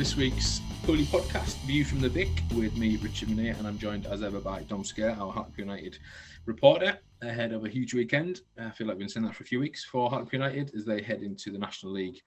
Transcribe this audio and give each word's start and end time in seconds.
This 0.00 0.16
week's 0.16 0.60
Bully 0.86 1.04
Podcast, 1.04 1.58
View 1.66 1.84
from 1.84 2.00
the 2.00 2.08
Vic, 2.08 2.30
with 2.54 2.74
me, 2.74 2.96
Richard 2.96 3.28
Minear, 3.28 3.54
and 3.58 3.66
I'm 3.66 3.76
joined 3.76 4.06
as 4.06 4.22
ever 4.22 4.40
by 4.40 4.62
Dom 4.62 4.82
Scare, 4.82 5.10
our 5.10 5.30
Hartlepool 5.30 5.66
United 5.66 5.98
reporter, 6.46 6.98
ahead 7.20 7.52
of 7.52 7.66
a 7.66 7.68
huge 7.68 7.92
weekend. 7.92 8.40
I 8.58 8.70
feel 8.70 8.86
like 8.86 8.96
we've 8.96 9.00
been 9.00 9.08
saying 9.10 9.26
that 9.26 9.34
for 9.34 9.42
a 9.42 9.46
few 9.46 9.60
weeks 9.60 9.84
for 9.84 10.08
Hartlepool 10.08 10.40
United 10.40 10.74
as 10.74 10.86
they 10.86 11.02
head 11.02 11.20
into 11.20 11.50
the 11.52 11.58
National 11.58 11.92
League 11.92 12.18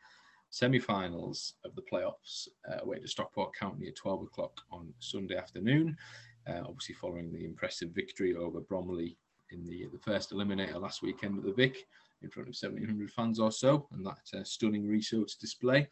semi-finals 0.52 1.56
of 1.66 1.74
the 1.74 1.82
playoffs, 1.92 2.48
uh, 2.70 2.84
away 2.84 3.00
to 3.00 3.08
Stockport 3.08 3.56
County 3.56 3.88
at 3.88 3.96
12 3.96 4.22
o'clock 4.22 4.56
on 4.72 4.94
Sunday 5.00 5.36
afternoon. 5.36 5.98
Uh, 6.48 6.62
obviously, 6.68 6.94
following 6.94 7.34
the 7.34 7.44
impressive 7.44 7.90
victory 7.90 8.36
over 8.36 8.60
Bromley 8.60 9.18
in 9.50 9.66
the, 9.66 9.88
the 9.92 10.00
first 10.00 10.32
eliminator 10.32 10.80
last 10.80 11.02
weekend 11.02 11.40
at 11.40 11.44
the 11.44 11.54
Vic 11.54 11.88
in 12.22 12.30
front 12.30 12.48
of 12.48 12.56
1700 12.56 13.12
fans 13.12 13.40
or 13.40 13.52
so, 13.52 13.88
and 13.94 14.06
that 14.06 14.40
uh, 14.40 14.44
stunning 14.44 14.88
Rhys 14.88 15.12
Oates 15.14 15.36
display. 15.36 15.88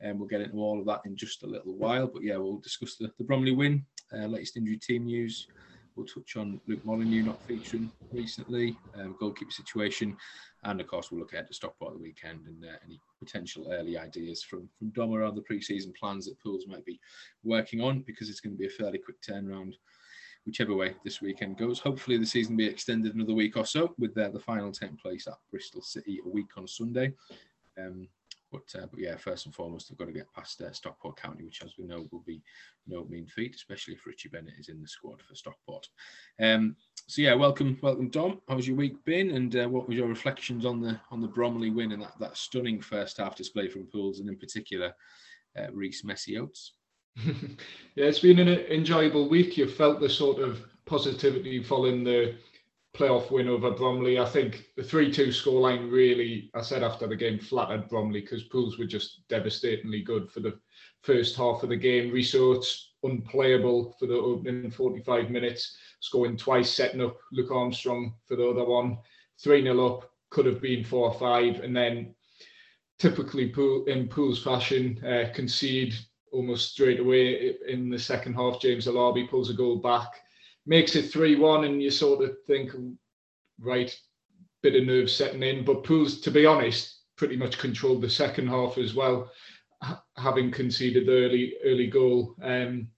And 0.00 0.12
um, 0.12 0.18
we'll 0.18 0.28
get 0.28 0.40
into 0.40 0.56
all 0.58 0.80
of 0.80 0.86
that 0.86 1.02
in 1.04 1.16
just 1.16 1.44
a 1.44 1.46
little 1.46 1.74
while. 1.76 2.06
But 2.06 2.22
yeah, 2.22 2.36
we'll 2.36 2.58
discuss 2.58 2.96
the, 2.96 3.10
the 3.16 3.24
Bromley 3.24 3.52
win, 3.52 3.84
uh, 4.12 4.26
latest 4.26 4.56
injury 4.56 4.78
team 4.78 5.04
news. 5.04 5.46
We'll 5.96 6.06
touch 6.06 6.36
on 6.36 6.60
Luke 6.66 6.84
Molyneux 6.84 7.22
not 7.22 7.40
featuring 7.46 7.90
recently, 8.12 8.76
um, 8.96 9.14
goalkeeper 9.20 9.52
situation, 9.52 10.16
and 10.64 10.80
of 10.80 10.88
course 10.88 11.10
we'll 11.10 11.20
look 11.20 11.32
ahead 11.32 11.46
to 11.46 11.54
Stockport 11.54 11.92
the 11.92 12.02
weekend 12.02 12.46
and 12.46 12.64
uh, 12.64 12.76
any 12.84 13.00
potential 13.20 13.68
early 13.70 13.96
ideas 13.96 14.42
from 14.42 14.68
from 14.76 14.90
Dom 14.90 15.14
around 15.14 15.36
the 15.36 15.42
pre-season 15.42 15.92
plans 15.98 16.26
that 16.26 16.40
Pools 16.40 16.66
might 16.66 16.84
be 16.84 16.98
working 17.44 17.80
on 17.80 18.00
because 18.00 18.28
it's 18.28 18.40
going 18.40 18.54
to 18.54 18.58
be 18.58 18.66
a 18.66 18.70
fairly 18.70 18.98
quick 18.98 19.22
turnaround 19.22 19.74
whichever 20.46 20.74
way 20.74 20.94
this 21.04 21.20
weekend 21.20 21.56
goes. 21.56 21.78
Hopefully, 21.78 22.18
the 22.18 22.26
season 22.26 22.56
be 22.56 22.66
extended 22.66 23.14
another 23.14 23.34
week 23.34 23.56
or 23.56 23.64
so, 23.64 23.94
with 23.98 24.16
uh, 24.18 24.28
the 24.30 24.40
final 24.40 24.72
taking 24.72 24.96
place 24.96 25.26
at 25.26 25.34
Bristol 25.50 25.82
City 25.82 26.20
a 26.24 26.28
week 26.28 26.50
on 26.56 26.66
Sunday. 26.66 27.12
Um, 27.78 28.08
but, 28.54 28.80
uh, 28.80 28.86
but 28.86 29.00
yeah, 29.00 29.16
first 29.16 29.46
and 29.46 29.54
foremost, 29.54 29.88
they've 29.88 29.98
got 29.98 30.06
to 30.06 30.12
get 30.12 30.32
past 30.32 30.60
uh, 30.62 30.72
Stockport 30.72 31.20
County, 31.20 31.44
which, 31.44 31.62
as 31.64 31.74
we 31.78 31.86
know, 31.86 32.06
will 32.12 32.22
be 32.26 32.42
no 32.86 33.04
mean 33.04 33.26
feat, 33.26 33.54
especially 33.54 33.94
if 33.94 34.06
Richie 34.06 34.28
Bennett 34.28 34.54
is 34.58 34.68
in 34.68 34.80
the 34.80 34.88
squad 34.88 35.20
for 35.22 35.34
Stockport. 35.34 35.88
Um, 36.40 36.76
so 37.06 37.22
yeah, 37.22 37.34
welcome, 37.34 37.78
welcome, 37.82 38.08
Dom. 38.08 38.40
How's 38.48 38.66
your 38.66 38.76
week 38.76 39.04
been, 39.04 39.30
and 39.32 39.56
uh, 39.56 39.68
what 39.68 39.88
was 39.88 39.96
your 39.96 40.08
reflections 40.08 40.64
on 40.64 40.80
the 40.80 40.98
on 41.10 41.20
the 41.20 41.28
Bromley 41.28 41.70
win 41.70 41.92
and 41.92 42.02
that, 42.02 42.18
that 42.20 42.36
stunning 42.36 42.80
first 42.80 43.18
half 43.18 43.36
display 43.36 43.68
from 43.68 43.86
Pools, 43.86 44.20
and 44.20 44.28
in 44.28 44.36
particular, 44.36 44.94
uh, 45.58 45.66
Rhys 45.72 46.02
Messi 46.02 46.40
Oates? 46.40 46.74
yeah, 47.24 48.06
it's 48.06 48.20
been 48.20 48.38
an 48.38 48.48
enjoyable 48.48 49.28
week. 49.28 49.56
You've 49.56 49.74
felt 49.74 50.00
the 50.00 50.08
sort 50.08 50.40
of 50.40 50.64
positivity 50.86 51.62
following 51.62 52.04
the 52.04 52.34
playoff 52.94 53.30
win 53.30 53.48
over 53.48 53.72
Bromley. 53.72 54.18
I 54.18 54.24
think 54.24 54.66
the 54.76 54.82
3 54.82 55.12
2 55.12 55.28
scoreline 55.28 55.90
really, 55.90 56.50
I 56.54 56.62
said 56.62 56.82
after 56.82 57.06
the 57.06 57.16
game, 57.16 57.38
flattered 57.38 57.88
Bromley 57.88 58.20
because 58.20 58.44
Pools 58.44 58.78
were 58.78 58.86
just 58.86 59.26
devastatingly 59.28 60.02
good 60.02 60.30
for 60.30 60.40
the 60.40 60.58
first 61.02 61.36
half 61.36 61.62
of 61.62 61.68
the 61.68 61.76
game. 61.76 62.12
Rhys 62.12 62.34
Oates 62.34 62.92
unplayable 63.02 63.94
for 63.98 64.06
the 64.06 64.14
opening 64.14 64.70
45 64.70 65.28
minutes, 65.28 65.76
scoring 66.00 66.36
twice, 66.36 66.70
setting 66.70 67.02
up 67.02 67.18
Luke 67.32 67.50
Armstrong 67.50 68.14
for 68.26 68.36
the 68.36 68.48
other 68.48 68.64
one. 68.64 68.98
3 69.42 69.62
0 69.62 69.86
up, 69.86 70.10
could 70.30 70.46
have 70.46 70.60
been 70.60 70.84
4 70.84 71.08
or 71.08 71.14
5, 71.18 71.60
and 71.60 71.76
then 71.76 72.14
typically 72.98 73.48
pool, 73.48 73.84
in 73.86 74.08
Pools 74.08 74.42
fashion, 74.42 75.04
uh, 75.04 75.30
concede 75.34 75.94
almost 76.32 76.72
straight 76.72 77.00
away 77.00 77.54
in 77.68 77.90
the 77.90 77.98
second 77.98 78.34
half. 78.34 78.60
James 78.60 78.86
Alabi 78.86 79.28
pulls 79.28 79.50
a 79.50 79.54
goal 79.54 79.76
back, 79.76 80.23
makes 80.66 80.96
it 80.96 81.10
3 81.10 81.36
1, 81.36 81.64
and 81.64 81.82
you 81.82 81.90
sort 81.90 82.24
of 82.24 82.36
think, 82.46 82.72
right, 83.60 83.94
bit 84.62 84.76
of 84.76 84.84
nerves 84.84 85.12
setting 85.12 85.42
in. 85.42 85.64
But 85.64 85.84
Pools, 85.84 86.20
to 86.22 86.30
be 86.30 86.46
honest, 86.46 87.00
pretty 87.16 87.36
much 87.36 87.58
controlled 87.58 88.02
the 88.02 88.10
second 88.10 88.48
half 88.48 88.78
as 88.78 88.94
well, 88.94 89.30
having 90.16 90.50
conceded 90.50 91.06
the 91.06 91.24
early, 91.24 91.54
early 91.64 91.86
goal. 91.86 92.34
Um, 92.42 92.88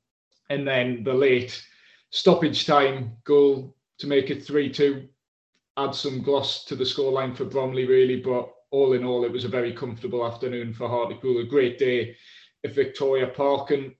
and 0.49 0.67
then 0.67 1.03
the 1.03 1.15
late 1.15 1.63
stoppage 2.11 2.67
time 2.67 3.17
goal 3.25 3.75
to 3.99 4.07
make 4.07 4.31
it 4.31 4.45
3 4.45 4.71
2 4.71 5.09
add 5.77 5.95
some 5.95 6.23
gloss 6.23 6.65
to 6.65 6.75
the 6.75 6.85
scoreline 6.85 7.37
for 7.37 7.45
Bromley, 7.45 7.87
really. 7.87 8.21
But 8.21 8.51
all 8.71 8.95
in 8.95 9.05
all, 9.05 9.25
it 9.25 9.33
was 9.33 9.45
a 9.45 9.49
very 9.49 9.73
comfortable 9.73 10.27
afternoon 10.27 10.73
for 10.73 10.89
Hartlepool, 10.89 11.39
a 11.41 11.45
great 11.45 11.79
day 11.79 12.17
at 12.65 12.75
Victoria 12.75 13.27
Park 13.27 13.71
and 13.71 13.95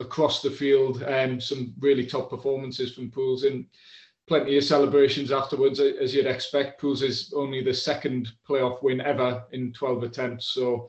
across 0.00 0.42
the 0.42 0.50
field. 0.50 1.02
Um, 1.04 1.40
some 1.40 1.74
really 1.78 2.06
top 2.06 2.30
performances 2.30 2.94
from 2.94 3.10
Pools 3.10 3.44
and 3.44 3.66
plenty 4.26 4.56
of 4.58 4.64
celebrations 4.64 5.30
afterwards, 5.30 5.80
as 5.80 6.14
you'd 6.14 6.26
expect. 6.26 6.80
Pools 6.80 7.02
is 7.02 7.32
only 7.34 7.62
the 7.62 7.74
second 7.74 8.28
playoff 8.48 8.82
win 8.82 9.00
ever 9.00 9.44
in 9.52 9.72
12 9.72 10.02
attempts. 10.02 10.52
So 10.52 10.88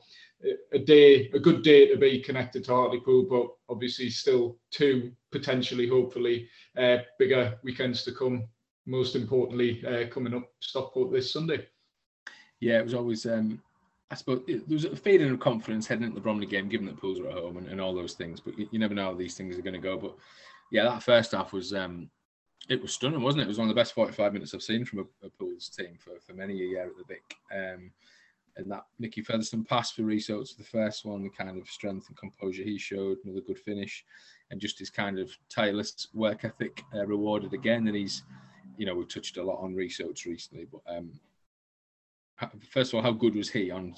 a 0.72 0.78
day, 0.78 1.30
a 1.32 1.38
good 1.38 1.62
day 1.62 1.88
to 1.88 1.96
be 1.96 2.20
connected 2.20 2.64
to 2.64 2.74
Hartlepool, 2.74 3.24
but 3.24 3.72
obviously 3.72 4.10
still 4.10 4.56
two 4.70 5.12
potentially, 5.32 5.88
hopefully, 5.88 6.48
uh, 6.76 6.98
bigger 7.18 7.58
weekends 7.62 8.04
to 8.04 8.12
come. 8.12 8.44
Most 8.86 9.16
importantly, 9.16 9.84
uh, 9.86 10.08
coming 10.08 10.34
up 10.34 10.50
Stockport 10.60 11.12
this 11.12 11.32
Sunday. 11.32 11.66
Yeah, 12.60 12.78
it 12.78 12.84
was 12.84 12.94
always 12.94 13.26
um, 13.26 13.60
I 14.10 14.14
suppose 14.14 14.42
there 14.46 14.60
was 14.70 14.84
a 14.86 14.96
fading 14.96 15.30
of 15.30 15.38
confidence 15.38 15.86
heading 15.86 16.04
into 16.04 16.14
the 16.14 16.20
Bromley 16.20 16.46
game, 16.46 16.68
given 16.68 16.86
that 16.86 16.96
Pools 16.96 17.20
were 17.20 17.28
at 17.28 17.34
home 17.34 17.58
and, 17.58 17.68
and 17.68 17.80
all 17.80 17.94
those 17.94 18.14
things. 18.14 18.40
But 18.40 18.58
you, 18.58 18.66
you, 18.70 18.78
never 18.78 18.94
know 18.94 19.04
how 19.04 19.14
these 19.14 19.34
things 19.34 19.58
are 19.58 19.62
going 19.62 19.74
to 19.74 19.80
go. 19.80 19.98
But 19.98 20.16
yeah, 20.72 20.84
that 20.84 21.02
first 21.02 21.32
half 21.32 21.52
was 21.52 21.74
um, 21.74 22.10
it 22.68 22.80
was 22.80 22.92
stunning, 22.92 23.20
wasn't 23.20 23.42
it? 23.42 23.44
It 23.44 23.48
was 23.48 23.58
one 23.58 23.68
of 23.68 23.74
the 23.74 23.78
best 23.78 23.94
45 23.94 24.32
minutes 24.32 24.54
I've 24.54 24.62
seen 24.62 24.84
from 24.84 25.00
a, 25.00 25.26
a 25.26 25.30
Pools 25.30 25.68
team 25.68 25.96
for, 25.98 26.12
for 26.20 26.32
many 26.32 26.54
a 26.54 26.66
year 26.66 26.86
at 26.86 26.96
the 26.96 27.04
Vic. 27.04 27.36
Um, 27.54 27.90
and 28.56 28.70
that 28.70 28.84
Nicky 28.98 29.22
Featherstone 29.22 29.64
pass 29.64 29.92
for 29.92 30.02
Rhys 30.02 30.28
Oates, 30.30 30.54
the 30.54 30.64
first 30.64 31.04
one, 31.04 31.22
the 31.22 31.30
kind 31.30 31.58
of 31.60 31.68
strength 31.68 32.08
and 32.08 32.16
composure 32.16 32.64
he 32.64 32.76
showed, 32.76 33.18
another 33.24 33.40
good 33.40 33.58
finish, 33.58 34.04
and 34.50 34.60
just 34.60 34.78
his 34.78 34.90
kind 34.90 35.18
of 35.18 35.30
tireless 35.48 36.08
work 36.12 36.44
ethic 36.44 36.82
uh, 36.94 37.06
rewarded 37.06 37.52
again. 37.54 37.86
And 37.86 37.96
he's, 37.96 38.24
you 38.76 38.84
know, 38.84 38.94
we've 38.94 39.08
touched 39.08 39.36
a 39.36 39.42
lot 39.42 39.62
on 39.62 39.74
Rhys 39.74 40.00
Oates 40.00 40.26
recently, 40.26 40.66
but 40.70 40.80
um, 40.92 41.12
first 42.70 42.92
of 42.92 42.96
all, 42.96 43.02
how 43.02 43.12
good 43.12 43.34
was 43.34 43.50
he 43.50 43.70
on 43.70 43.94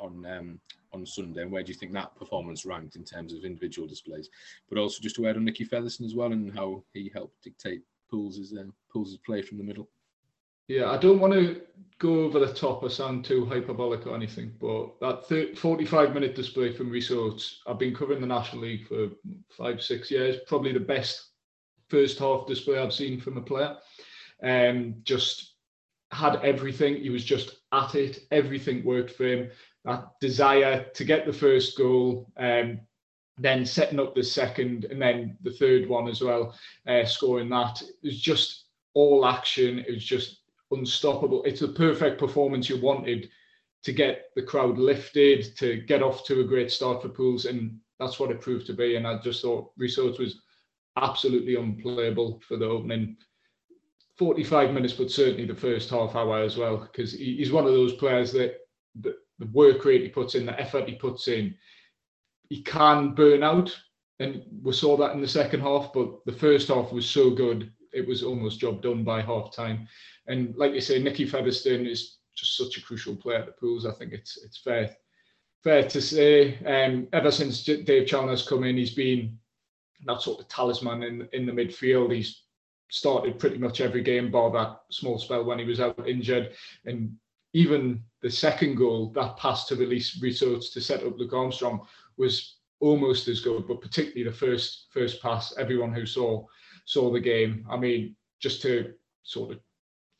on 0.00 0.26
um, 0.26 0.60
on 0.92 1.04
Sunday, 1.04 1.42
and 1.42 1.50
where 1.50 1.62
do 1.62 1.72
you 1.72 1.78
think 1.78 1.92
that 1.92 2.16
performance 2.16 2.64
ranked 2.64 2.96
in 2.96 3.04
terms 3.04 3.32
of 3.32 3.44
individual 3.44 3.88
displays? 3.88 4.30
But 4.68 4.78
also 4.78 5.02
just 5.02 5.16
to 5.16 5.22
word 5.22 5.36
on 5.36 5.44
Nicky 5.44 5.64
Featherstone 5.64 6.06
as 6.06 6.14
well, 6.14 6.32
and 6.32 6.54
how 6.54 6.84
he 6.92 7.10
helped 7.14 7.42
dictate 7.42 7.82
Pools' 8.10 8.54
uh, 8.56 8.64
Pools' 8.92 9.18
play 9.24 9.42
from 9.42 9.58
the 9.58 9.64
middle. 9.64 9.88
Yeah, 10.66 10.90
I 10.90 10.96
don't 10.96 11.20
want 11.20 11.34
to 11.34 11.60
go 11.98 12.24
over 12.24 12.38
the 12.38 12.52
top 12.52 12.82
or 12.82 12.88
sound 12.88 13.24
too 13.24 13.44
hyperbolic 13.44 14.06
or 14.06 14.14
anything, 14.14 14.54
but 14.58 14.98
that 15.00 15.26
30, 15.28 15.56
45 15.56 16.14
minute 16.14 16.34
display 16.34 16.72
from 16.72 16.90
Rhys 16.90 17.10
Oates, 17.10 17.60
I've 17.66 17.78
been 17.78 17.94
covering 17.94 18.22
the 18.22 18.26
National 18.26 18.62
League 18.62 18.88
for 18.88 19.10
five, 19.50 19.82
six 19.82 20.10
years, 20.10 20.36
probably 20.46 20.72
the 20.72 20.80
best 20.80 21.32
first 21.88 22.18
half 22.18 22.46
display 22.46 22.78
I've 22.78 22.94
seen 22.94 23.20
from 23.20 23.36
a 23.36 23.42
player. 23.42 23.76
Um, 24.42 24.96
just 25.04 25.53
had 26.14 26.36
everything. 26.36 26.96
He 26.96 27.10
was 27.10 27.24
just 27.24 27.56
at 27.72 27.94
it. 27.94 28.20
Everything 28.30 28.84
worked 28.84 29.10
for 29.10 29.24
him. 29.24 29.50
That 29.84 30.12
desire 30.20 30.86
to 30.94 31.04
get 31.04 31.26
the 31.26 31.32
first 31.32 31.76
goal, 31.76 32.30
um, 32.38 32.80
then 33.36 33.66
setting 33.66 34.00
up 34.00 34.14
the 34.14 34.22
second, 34.22 34.84
and 34.86 35.02
then 35.02 35.36
the 35.42 35.52
third 35.52 35.88
one 35.88 36.08
as 36.08 36.22
well, 36.22 36.54
uh, 36.86 37.04
scoring 37.04 37.50
that. 37.50 37.82
It 37.82 37.94
was 38.02 38.20
just 38.20 38.66
all 38.94 39.26
action. 39.26 39.80
It 39.80 39.90
was 39.90 40.04
just 40.04 40.42
unstoppable. 40.70 41.42
It's 41.44 41.60
the 41.60 41.68
perfect 41.68 42.18
performance 42.18 42.68
you 42.68 42.80
wanted 42.80 43.28
to 43.82 43.92
get 43.92 44.30
the 44.34 44.42
crowd 44.42 44.78
lifted, 44.78 45.56
to 45.58 45.82
get 45.82 46.02
off 46.02 46.24
to 46.26 46.40
a 46.40 46.44
great 46.44 46.70
start 46.70 47.02
for 47.02 47.08
Pools, 47.08 47.44
and 47.44 47.78
that's 47.98 48.18
what 48.18 48.30
it 48.30 48.40
proved 48.40 48.66
to 48.66 48.72
be. 48.72 48.96
And 48.96 49.06
I 49.06 49.18
just 49.18 49.42
thought 49.42 49.72
Rhys 49.76 49.98
Oates 49.98 50.18
was 50.18 50.40
absolutely 50.96 51.56
unplayable 51.56 52.40
for 52.46 52.56
the 52.56 52.66
opening 52.66 53.16
45 54.16 54.72
minutes, 54.72 54.94
but 54.94 55.10
certainly 55.10 55.44
the 55.44 55.54
first 55.54 55.90
half 55.90 56.14
hour 56.14 56.40
as 56.40 56.56
well, 56.56 56.76
because 56.76 57.12
he's 57.12 57.52
one 57.52 57.66
of 57.66 57.72
those 57.72 57.94
players 57.94 58.32
that, 58.32 58.58
the 59.40 59.46
work 59.46 59.84
rate 59.84 60.02
he 60.02 60.08
puts 60.08 60.36
in, 60.36 60.46
the 60.46 60.58
effort 60.60 60.88
he 60.88 60.94
puts 60.94 61.26
in, 61.26 61.54
he 62.48 62.62
can 62.62 63.14
burn 63.14 63.42
out. 63.42 63.76
And 64.20 64.42
we 64.62 64.72
saw 64.72 64.96
that 64.96 65.12
in 65.12 65.20
the 65.20 65.26
second 65.26 65.60
half, 65.60 65.92
but 65.92 66.24
the 66.24 66.32
first 66.32 66.68
half 66.68 66.92
was 66.92 67.10
so 67.10 67.30
good, 67.30 67.72
it 67.92 68.06
was 68.06 68.22
almost 68.22 68.60
job 68.60 68.80
done 68.80 69.02
by 69.02 69.20
half 69.20 69.52
time. 69.52 69.88
And 70.26 70.54
like 70.56 70.72
you 70.72 70.80
say, 70.80 71.02
Nicky 71.02 71.26
Featherstone 71.26 71.86
is 71.86 72.18
just 72.36 72.56
such 72.56 72.76
a 72.76 72.82
crucial 72.82 73.16
player 73.16 73.38
at 73.38 73.46
the 73.46 73.52
pools. 73.52 73.86
I 73.86 73.92
think 73.92 74.12
it's 74.12 74.36
it's 74.44 74.58
fair 74.58 74.94
fair 75.62 75.88
to 75.88 76.00
say. 76.00 76.58
Um, 76.64 77.08
ever 77.12 77.30
since 77.30 77.64
Dave 77.64 78.06
Challinor 78.06 78.46
come 78.46 78.64
in, 78.64 78.76
he's 78.76 78.94
been 78.94 79.38
that 80.06 80.22
sort 80.22 80.40
of 80.40 80.48
talisman 80.48 81.02
in 81.02 81.28
in 81.32 81.46
the 81.46 81.52
midfield. 81.52 82.12
He's 82.12 82.43
started 82.90 83.38
pretty 83.38 83.58
much 83.58 83.80
every 83.80 84.02
game 84.02 84.30
bar 84.30 84.50
that 84.52 84.80
small 84.90 85.18
spell 85.18 85.44
when 85.44 85.58
he 85.58 85.64
was 85.64 85.80
out 85.80 86.08
injured. 86.08 86.52
And 86.84 87.16
even 87.52 88.02
the 88.22 88.30
second 88.30 88.76
goal, 88.76 89.10
that 89.14 89.36
pass 89.36 89.66
to 89.66 89.76
release 89.76 90.20
Rhys 90.22 90.42
Oates 90.42 90.70
to 90.70 90.80
set 90.80 91.04
up 91.04 91.18
Luke 91.18 91.32
Armstrong 91.32 91.86
was 92.16 92.56
almost 92.80 93.28
as 93.28 93.40
good, 93.40 93.66
but 93.66 93.80
particularly 93.80 94.24
the 94.24 94.36
first 94.36 94.88
first 94.90 95.22
pass, 95.22 95.54
everyone 95.58 95.92
who 95.92 96.06
saw 96.06 96.44
saw 96.84 97.10
the 97.10 97.20
game. 97.20 97.66
I 97.70 97.76
mean, 97.76 98.16
just 98.40 98.60
to 98.62 98.92
sort 99.22 99.52
of 99.52 99.60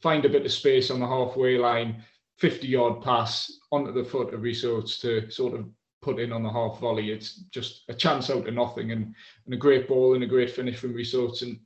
find 0.00 0.24
a 0.24 0.30
bit 0.30 0.46
of 0.46 0.52
space 0.52 0.90
on 0.90 1.00
the 1.00 1.06
halfway 1.06 1.58
line, 1.58 2.02
50 2.38 2.66
yard 2.66 3.02
pass 3.02 3.60
onto 3.70 3.92
the 3.92 4.04
foot 4.04 4.32
of 4.32 4.42
Rhys 4.42 4.64
Oates 4.64 4.98
to 5.00 5.30
sort 5.30 5.54
of 5.54 5.68
put 6.02 6.18
in 6.18 6.32
on 6.32 6.42
the 6.42 6.50
half 6.50 6.78
volley. 6.78 7.10
It's 7.10 7.44
just 7.50 7.82
a 7.88 7.94
chance 7.94 8.30
out 8.30 8.46
of 8.46 8.54
nothing 8.54 8.92
and, 8.92 9.14
and 9.44 9.54
a 9.54 9.56
great 9.56 9.88
ball 9.88 10.14
and 10.14 10.22
a 10.22 10.26
great 10.26 10.50
finish 10.50 10.78
from 10.78 10.94
Rhys 10.94 11.14
Oates. 11.14 11.42
And 11.42 11.58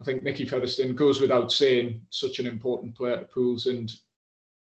I 0.00 0.04
think 0.04 0.22
Nicky 0.22 0.44
Featherstone 0.44 0.94
goes 0.94 1.20
without 1.20 1.50
saying, 1.50 2.02
such 2.10 2.38
an 2.38 2.46
important 2.46 2.94
player 2.96 3.18
to 3.18 3.24
Pools 3.24 3.66
and 3.66 3.92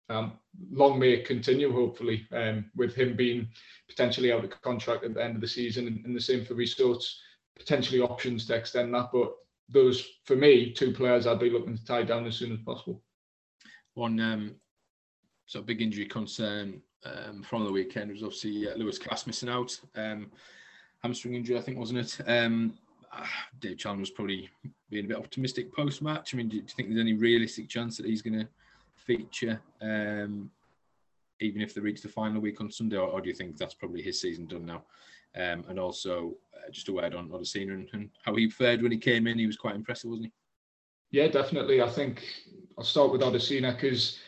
um, 0.08 0.32
long 0.70 0.98
may 0.98 1.12
it 1.12 1.26
continue, 1.26 1.72
hopefully, 1.72 2.26
um, 2.32 2.70
with 2.76 2.94
him 2.94 3.16
being 3.16 3.48
potentially 3.88 4.32
out 4.32 4.44
of 4.44 4.62
contract 4.62 5.04
at 5.04 5.14
the 5.14 5.24
end 5.24 5.36
of 5.36 5.40
the 5.40 5.48
season 5.48 5.86
and, 5.86 6.04
and 6.04 6.14
the 6.14 6.20
same 6.20 6.44
for 6.44 6.54
Rhys 6.54 6.78
Oates, 6.80 7.20
potentially 7.56 8.00
options 8.00 8.46
to 8.46 8.54
extend 8.54 8.92
that. 8.94 9.10
But 9.12 9.32
those, 9.68 10.06
for 10.24 10.36
me, 10.36 10.72
two 10.72 10.92
players 10.92 11.26
I'd 11.26 11.38
be 11.38 11.50
looking 11.50 11.76
to 11.76 11.84
tie 11.84 12.02
down 12.02 12.26
as 12.26 12.36
soon 12.36 12.52
as 12.52 12.58
possible. 12.58 13.02
One 13.94 14.20
um, 14.20 14.54
sort 15.46 15.62
of 15.62 15.66
big 15.66 15.80
injury 15.80 16.06
concern 16.06 16.82
um, 17.04 17.42
from 17.42 17.64
the 17.64 17.72
weekend 17.72 18.10
was 18.10 18.22
obviously 18.22 18.68
uh, 18.68 18.76
Lewis 18.76 18.98
Cass 18.98 19.26
missing 19.26 19.48
out. 19.48 19.78
Um, 19.94 20.30
hamstring 21.02 21.34
injury, 21.34 21.58
I 21.58 21.62
think, 21.62 21.78
wasn't 21.78 22.00
it? 22.00 22.20
Dave 23.60 23.78
was 23.98 24.10
probably 24.10 24.48
being 24.90 25.06
a 25.06 25.08
bit 25.08 25.16
optimistic 25.16 25.74
post 25.74 26.02
match. 26.02 26.34
I 26.34 26.36
mean, 26.36 26.48
do, 26.48 26.58
do, 26.58 26.62
you 26.62 26.74
think 26.74 26.88
there's 26.88 27.00
any 27.00 27.14
realistic 27.14 27.68
chance 27.68 27.96
that 27.96 28.06
he's 28.06 28.22
going 28.22 28.40
to 28.40 28.48
feature, 28.94 29.60
um, 29.80 30.50
even 31.40 31.60
if 31.60 31.74
they 31.74 31.80
reach 31.80 32.02
the 32.02 32.08
final 32.08 32.40
week 32.40 32.60
on 32.60 32.70
Sunday, 32.70 32.96
or, 32.96 33.08
or, 33.08 33.20
do 33.20 33.28
you 33.28 33.34
think 33.34 33.56
that's 33.56 33.74
probably 33.74 34.02
his 34.02 34.20
season 34.20 34.46
done 34.46 34.66
now? 34.66 34.84
Um, 35.34 35.64
and 35.68 35.78
also, 35.78 36.34
uh, 36.54 36.70
just 36.70 36.88
a 36.88 36.92
word 36.92 37.14
on 37.14 37.30
Odusina 37.30 37.72
and, 37.72 37.88
and 37.92 38.10
how 38.24 38.34
he 38.34 38.50
fared 38.50 38.82
when 38.82 38.92
he 38.92 38.98
came 38.98 39.26
in. 39.26 39.38
He 39.38 39.46
was 39.46 39.56
quite 39.56 39.74
impressive, 39.74 40.10
wasn't 40.10 40.26
he? 40.26 41.18
Yeah, 41.18 41.28
definitely. 41.28 41.82
I 41.82 41.88
think 41.88 42.22
I'll 42.78 42.84
start 42.84 43.12
with 43.12 43.22
Odusina 43.22 43.74
because 43.74 44.18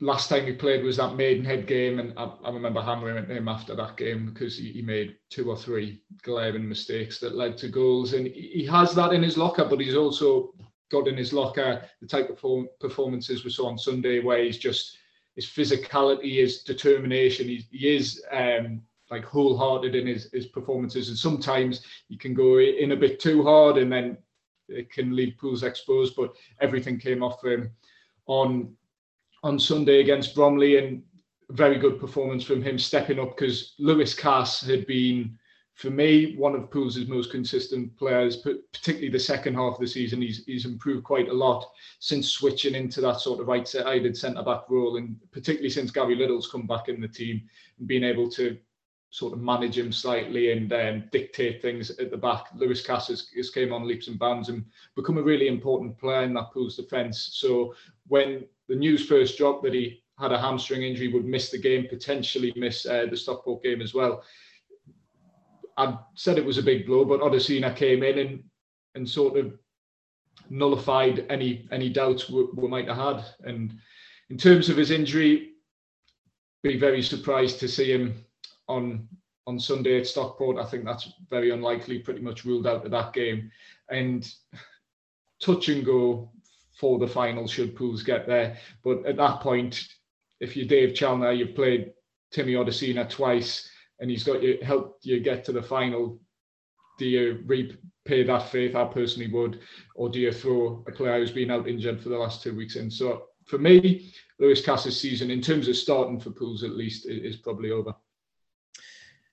last 0.00 0.28
time 0.28 0.46
he 0.46 0.52
played 0.52 0.82
was 0.82 0.96
that 0.96 1.16
Maidenhead 1.16 1.66
game, 1.66 1.98
and 1.98 2.12
I, 2.16 2.32
I 2.44 2.50
remember 2.50 2.80
hammering 2.80 3.26
him 3.26 3.48
after 3.48 3.74
that 3.76 3.96
game 3.96 4.26
because 4.26 4.56
he, 4.56 4.72
he, 4.72 4.82
made 4.82 5.16
two 5.28 5.50
or 5.50 5.56
three 5.56 6.02
glaring 6.22 6.68
mistakes 6.68 7.18
that 7.20 7.36
led 7.36 7.58
to 7.58 7.68
goals, 7.68 8.14
and 8.14 8.26
he 8.26 8.66
has 8.66 8.94
that 8.94 9.12
in 9.12 9.22
his 9.22 9.36
locker, 9.36 9.64
but 9.64 9.80
he's 9.80 9.96
also 9.96 10.54
got 10.90 11.06
in 11.06 11.16
his 11.16 11.32
locker 11.32 11.84
the 12.00 12.06
type 12.06 12.30
of 12.30 12.66
performances 12.80 13.44
we 13.44 13.50
saw 13.50 13.68
on 13.68 13.78
Sunday, 13.78 14.20
where 14.20 14.42
he's 14.42 14.58
just 14.58 14.96
his 15.36 15.46
physicality, 15.46 16.36
his 16.40 16.62
determination, 16.62 17.46
he, 17.46 17.64
he 17.70 17.94
is 17.94 18.22
um, 18.32 18.82
like 19.10 19.24
wholehearted 19.24 19.94
in 19.94 20.06
his, 20.06 20.30
his 20.32 20.46
performances, 20.46 21.08
and 21.08 21.18
sometimes 21.18 21.82
he 22.08 22.16
can 22.16 22.32
go 22.32 22.58
in 22.58 22.92
a 22.92 22.96
bit 22.96 23.20
too 23.20 23.42
hard, 23.42 23.76
and 23.76 23.92
then 23.92 24.16
it 24.68 24.90
can 24.90 25.14
leave 25.14 25.36
pools 25.38 25.62
exposed. 25.62 26.16
But 26.16 26.32
everything 26.60 26.98
came 26.98 27.22
off 27.22 27.40
for 27.40 27.52
him 27.52 27.70
on 28.26 28.74
on 29.42 29.58
Sunday 29.58 30.00
against 30.00 30.34
Bromley 30.34 30.76
and 30.76 31.02
very 31.50 31.78
good 31.78 31.98
performance 31.98 32.44
from 32.44 32.62
him 32.62 32.78
stepping 32.78 33.18
up 33.18 33.36
because 33.36 33.74
Lewis 33.78 34.14
Cass 34.14 34.60
had 34.60 34.86
been, 34.86 35.36
for 35.74 35.90
me, 35.90 36.36
one 36.36 36.54
of 36.54 36.70
Pools' 36.70 37.08
most 37.08 37.30
consistent 37.30 37.96
players, 37.96 38.36
particularly 38.36 39.08
the 39.08 39.18
second 39.18 39.54
half 39.54 39.74
of 39.74 39.80
the 39.80 39.86
season. 39.86 40.20
He's, 40.20 40.44
he's 40.44 40.66
improved 40.66 41.04
quite 41.04 41.28
a 41.28 41.32
lot 41.34 41.66
since 41.98 42.28
switching 42.28 42.74
into 42.74 43.00
that 43.00 43.20
sort 43.20 43.40
of 43.40 43.48
right 43.48 43.66
sided 43.66 44.16
centre 44.16 44.42
back 44.42 44.62
role, 44.68 44.96
and 44.96 45.16
particularly 45.32 45.70
since 45.70 45.90
Gary 45.90 46.14
Liddle's 46.14 46.50
come 46.50 46.66
back 46.66 46.88
in 46.88 47.00
the 47.00 47.08
team 47.08 47.42
and 47.78 47.88
being 47.88 48.04
able 48.04 48.30
to 48.30 48.58
sort 49.10 49.32
of 49.32 49.40
manage 49.40 49.76
him 49.76 49.92
slightly 49.92 50.52
and 50.52 50.72
um, 50.72 51.04
dictate 51.10 51.60
things 51.60 51.90
at 51.90 52.10
the 52.10 52.16
back. 52.16 52.46
Lewis 52.54 52.84
Cass 52.84 53.08
has, 53.08 53.28
has, 53.36 53.50
came 53.50 53.72
on 53.72 53.86
leaps 53.86 54.06
and 54.06 54.18
bounds 54.18 54.48
and 54.48 54.64
become 54.94 55.18
a 55.18 55.22
really 55.22 55.48
important 55.48 55.98
player 55.98 56.22
in 56.22 56.32
that 56.34 56.52
Pools 56.52 56.76
defence. 56.76 57.30
So 57.32 57.74
when 58.06 58.44
the 58.68 58.76
news 58.76 59.06
first 59.06 59.36
dropped 59.36 59.64
that 59.64 59.74
he 59.74 60.02
had 60.18 60.32
a 60.32 60.40
hamstring 60.40 60.82
injury, 60.82 61.08
would 61.08 61.24
miss 61.24 61.50
the 61.50 61.58
game, 61.58 61.88
potentially 61.88 62.52
miss 62.54 62.86
uh, 62.86 63.06
the 63.10 63.16
Stockport 63.16 63.62
game 63.64 63.82
as 63.82 63.94
well. 63.94 64.22
I 65.76 65.98
said 66.14 66.38
it 66.38 66.44
was 66.44 66.58
a 66.58 66.62
big 66.62 66.86
blow, 66.86 67.04
but 67.04 67.20
Odusina 67.20 67.74
came 67.74 68.02
in 68.02 68.18
and 68.18 68.44
and 68.94 69.08
sort 69.08 69.38
of 69.38 69.58
nullified 70.50 71.26
any 71.30 71.66
any 71.72 71.88
doubts 71.88 72.28
we, 72.28 72.46
we 72.54 72.68
might 72.68 72.88
have 72.88 72.96
had. 72.96 73.24
And 73.44 73.78
in 74.28 74.36
terms 74.36 74.68
of 74.68 74.76
his 74.76 74.90
injury, 74.90 75.52
be 76.62 76.78
very 76.78 77.02
surprised 77.02 77.58
to 77.60 77.68
see 77.68 77.90
him 77.92 78.24
on 78.70 79.08
on 79.46 79.58
Sunday 79.58 79.98
at 79.98 80.06
Stockport. 80.06 80.58
I 80.58 80.64
think 80.64 80.84
that's 80.84 81.12
very 81.28 81.50
unlikely. 81.50 81.98
Pretty 81.98 82.20
much 82.20 82.44
ruled 82.44 82.66
out 82.66 82.84
of 82.84 82.90
that 82.92 83.12
game. 83.12 83.50
And 83.90 84.30
touch 85.40 85.68
and 85.68 85.84
go 85.84 86.30
for 86.78 86.98
the 86.98 87.06
final 87.06 87.46
should 87.46 87.76
Pools 87.76 88.02
get 88.02 88.26
there. 88.26 88.56
But 88.84 89.04
at 89.06 89.16
that 89.16 89.40
point, 89.40 89.86
if 90.40 90.56
you're 90.56 90.66
Dave 90.66 90.94
Challinor, 90.94 91.36
you've 91.36 91.54
played 91.54 91.92
Timmy 92.30 92.54
Odusina 92.54 93.08
twice, 93.08 93.68
and 93.98 94.10
he's 94.10 94.24
got 94.24 94.42
you 94.42 94.58
helped 94.62 95.04
you 95.04 95.20
get 95.20 95.44
to 95.44 95.52
the 95.52 95.62
final. 95.62 96.18
Do 96.98 97.06
you 97.06 97.42
repay 97.46 98.22
that 98.24 98.48
faith? 98.50 98.74
I 98.76 98.84
personally 98.84 99.30
would, 99.30 99.60
or 99.94 100.08
do 100.08 100.20
you 100.20 100.32
throw 100.32 100.84
a 100.86 100.92
player 100.92 101.18
who's 101.18 101.32
been 101.32 101.50
out 101.50 101.68
injured 101.68 102.00
for 102.00 102.10
the 102.10 102.18
last 102.18 102.42
two 102.42 102.54
weeks 102.54 102.76
in? 102.76 102.90
So 102.90 103.26
for 103.46 103.58
me, 103.58 104.12
Lewis 104.38 104.64
Cass's 104.64 104.98
season, 105.00 105.30
in 105.30 105.40
terms 105.40 105.68
of 105.68 105.76
starting 105.76 106.20
for 106.20 106.30
Pools 106.30 106.62
at 106.62 106.70
least, 106.70 107.06
is 107.06 107.36
probably 107.36 107.70
over. 107.70 107.94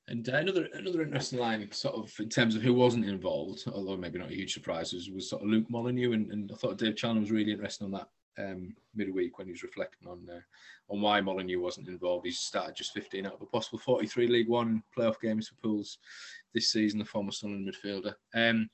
And 0.10 0.28
uh, 0.30 0.38
another 0.38 0.70
another 0.74 1.02
interesting 1.02 1.40
line, 1.40 1.70
sort 1.72 1.96
of 1.96 2.14
in 2.20 2.30
terms 2.30 2.56
of 2.56 2.62
who 2.62 2.74
wasn't 2.74 3.06
involved, 3.06 3.64
although 3.74 3.98
maybe 3.98 4.20
not 4.20 4.32
a 4.32 4.36
huge 4.36 4.54
surprise, 4.54 4.94
was, 4.94 5.10
was 5.10 5.30
sort 5.30 5.42
of 5.42 5.50
Luke 5.50 5.70
Molyneux, 5.70 6.14
and, 6.14 6.32
and 6.32 6.52
I 6.52 6.56
thought 6.56 6.78
Dave 6.78 6.96
Challinor 6.96 7.20
was 7.20 7.32
really 7.32 7.52
interesting 7.52 7.86
on 7.86 7.92
that 7.92 8.08
um, 8.40 8.74
midweek 8.96 9.38
when 9.38 9.48
he 9.48 9.52
was 9.52 9.64
reflecting 9.64 10.08
on 10.08 10.28
uh, 10.32 10.40
on 10.90 11.02
why 11.02 11.20
Molyneux 11.20 11.60
wasn't 11.60 11.90
involved. 11.90 12.26
He 12.26 12.32
started 12.32 12.76
just 12.76 12.94
15 12.94 13.26
out 13.26 13.34
of 13.34 13.42
a 13.42 13.46
possible 13.48 13.80
43 13.80 14.28
League 14.28 14.48
One 14.48 14.82
playoff 14.98 15.20
games 15.22 15.50
for 15.50 15.56
Pools 15.56 15.98
this 16.54 16.72
season. 16.72 17.00
The 17.00 17.06
former 17.06 17.32
Sunderland 17.32 17.70
midfielder. 17.70 18.14
Um, 18.34 18.70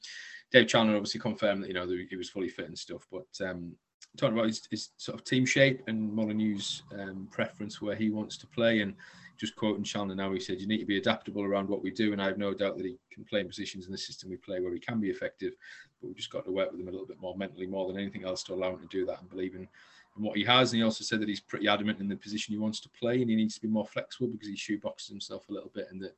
Dave 0.52 0.68
Challinor 0.68 0.96
obviously 0.96 1.20
confirmed 1.20 1.64
that 1.64 1.68
you 1.68 1.74
know 1.74 1.88
he 1.88 2.16
was 2.16 2.30
fully 2.30 2.50
fit 2.50 2.68
and 2.68 2.78
stuff, 2.78 3.08
but 3.12 3.26
um, 3.44 3.76
talking 4.18 4.38
about 4.38 4.48
his, 4.48 4.62
his, 4.70 4.90
sort 4.98 5.18
of 5.18 5.26
team 5.26 5.46
shape 5.46 5.82
and 5.88 6.12
Molyneux's 6.12 6.84
um, 7.00 7.28
preference 7.32 7.82
where 7.82 7.96
he 7.96 8.12
wants 8.12 8.38
to 8.38 8.48
play 8.48 8.82
and 8.82 8.94
just 9.38 9.56
quoting 9.56 9.84
Challinor 9.84 10.16
now, 10.16 10.32
he 10.32 10.40
said, 10.40 10.60
You 10.60 10.68
need 10.68 10.80
to 10.80 10.86
be 10.86 10.98
adaptable 10.98 11.44
around 11.44 11.68
what 11.68 11.84
we 11.84 11.92
do. 11.92 12.14
And 12.14 12.22
I 12.22 12.26
have 12.26 12.38
no 12.38 12.54
doubt 12.54 12.78
that 12.78 12.86
he 12.86 12.98
can 13.12 13.26
play 13.26 13.42
in 13.42 13.48
positions 13.48 13.86
in 13.86 13.92
the 13.92 13.98
system 13.98 14.30
we 14.30 14.38
play 14.38 14.60
where 14.60 14.74
he 14.74 14.80
can 14.80 15.00
be 15.00 15.10
effective. 15.10 15.54
But 16.00 16.08
we've 16.08 16.18
just 16.18 16.32
got 16.32 16.46
to 16.46 16.52
work 16.52 16.72
with 16.72 16.82
him 16.82 16.88
a 16.88 16.92
little 16.92 17.08
bit 17.08 17.20
more 17.20 17.36
mentally, 17.36 17.68
more 17.68 17.88
than 17.88 18.00
anything 18.00 18.26
else, 18.26 18.44
to 18.44 18.54
allow 18.54 18.72
him 18.72 18.80
to 18.80 18.88
do 18.88 19.06
that 19.06 19.20
and 19.20 19.30
believe 19.30 19.56
in, 19.56 19.62
in 19.62 20.24
what 20.24 20.38
he 20.38 20.44
has. 20.44 20.72
And 20.72 20.80
he 20.80 20.84
also 20.84 21.04
said 21.04 21.20
that 21.22 21.30
he's 21.30 21.40
pretty 21.40 21.68
adamant 21.68 22.00
in 22.00 22.08
the 22.08 22.16
position 22.16 22.54
he 22.54 22.60
wants 22.60 22.80
to 22.82 22.90
play 22.90 23.22
and 23.22 23.30
he 23.30 23.36
needs 23.36 23.56
to 23.56 23.62
be 23.62 23.68
more 23.68 23.88
flexible 23.88 24.28
because 24.28 24.48
he 24.48 24.56
shoeboxes 24.56 25.10
himself 25.10 25.50
a 25.50 25.54
little 25.54 25.72
bit 25.74 25.88
and 25.92 26.02
that 26.02 26.16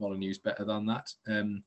Molyneux's 0.00 0.38
better 0.38 0.64
than 0.64 0.86
that. 0.86 1.12
Um, 1.28 1.62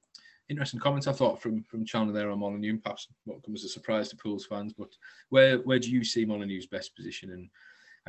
interesting 0.50 0.80
comments 0.80 1.08
I 1.08 1.14
thought 1.14 1.42
from 1.42 1.64
from 1.64 1.86
Challinor 1.86 2.14
there 2.14 2.32
on 2.32 2.40
Molyneux, 2.40 2.80
perhaps 2.80 3.08
what 3.26 3.44
comes 3.44 3.64
as 3.64 3.72
a 3.72 3.74
surprise 3.74 4.10
to 4.10 4.18
Pools 4.18 4.46
fans. 4.46 4.74
But 4.74 4.90
where 5.30 5.60
where 5.60 5.80
do 5.80 5.92
you 5.92 6.04
see 6.04 6.26
Molyneux's 6.26 6.66
best 6.66 6.96
position 6.96 7.32
and 7.32 7.50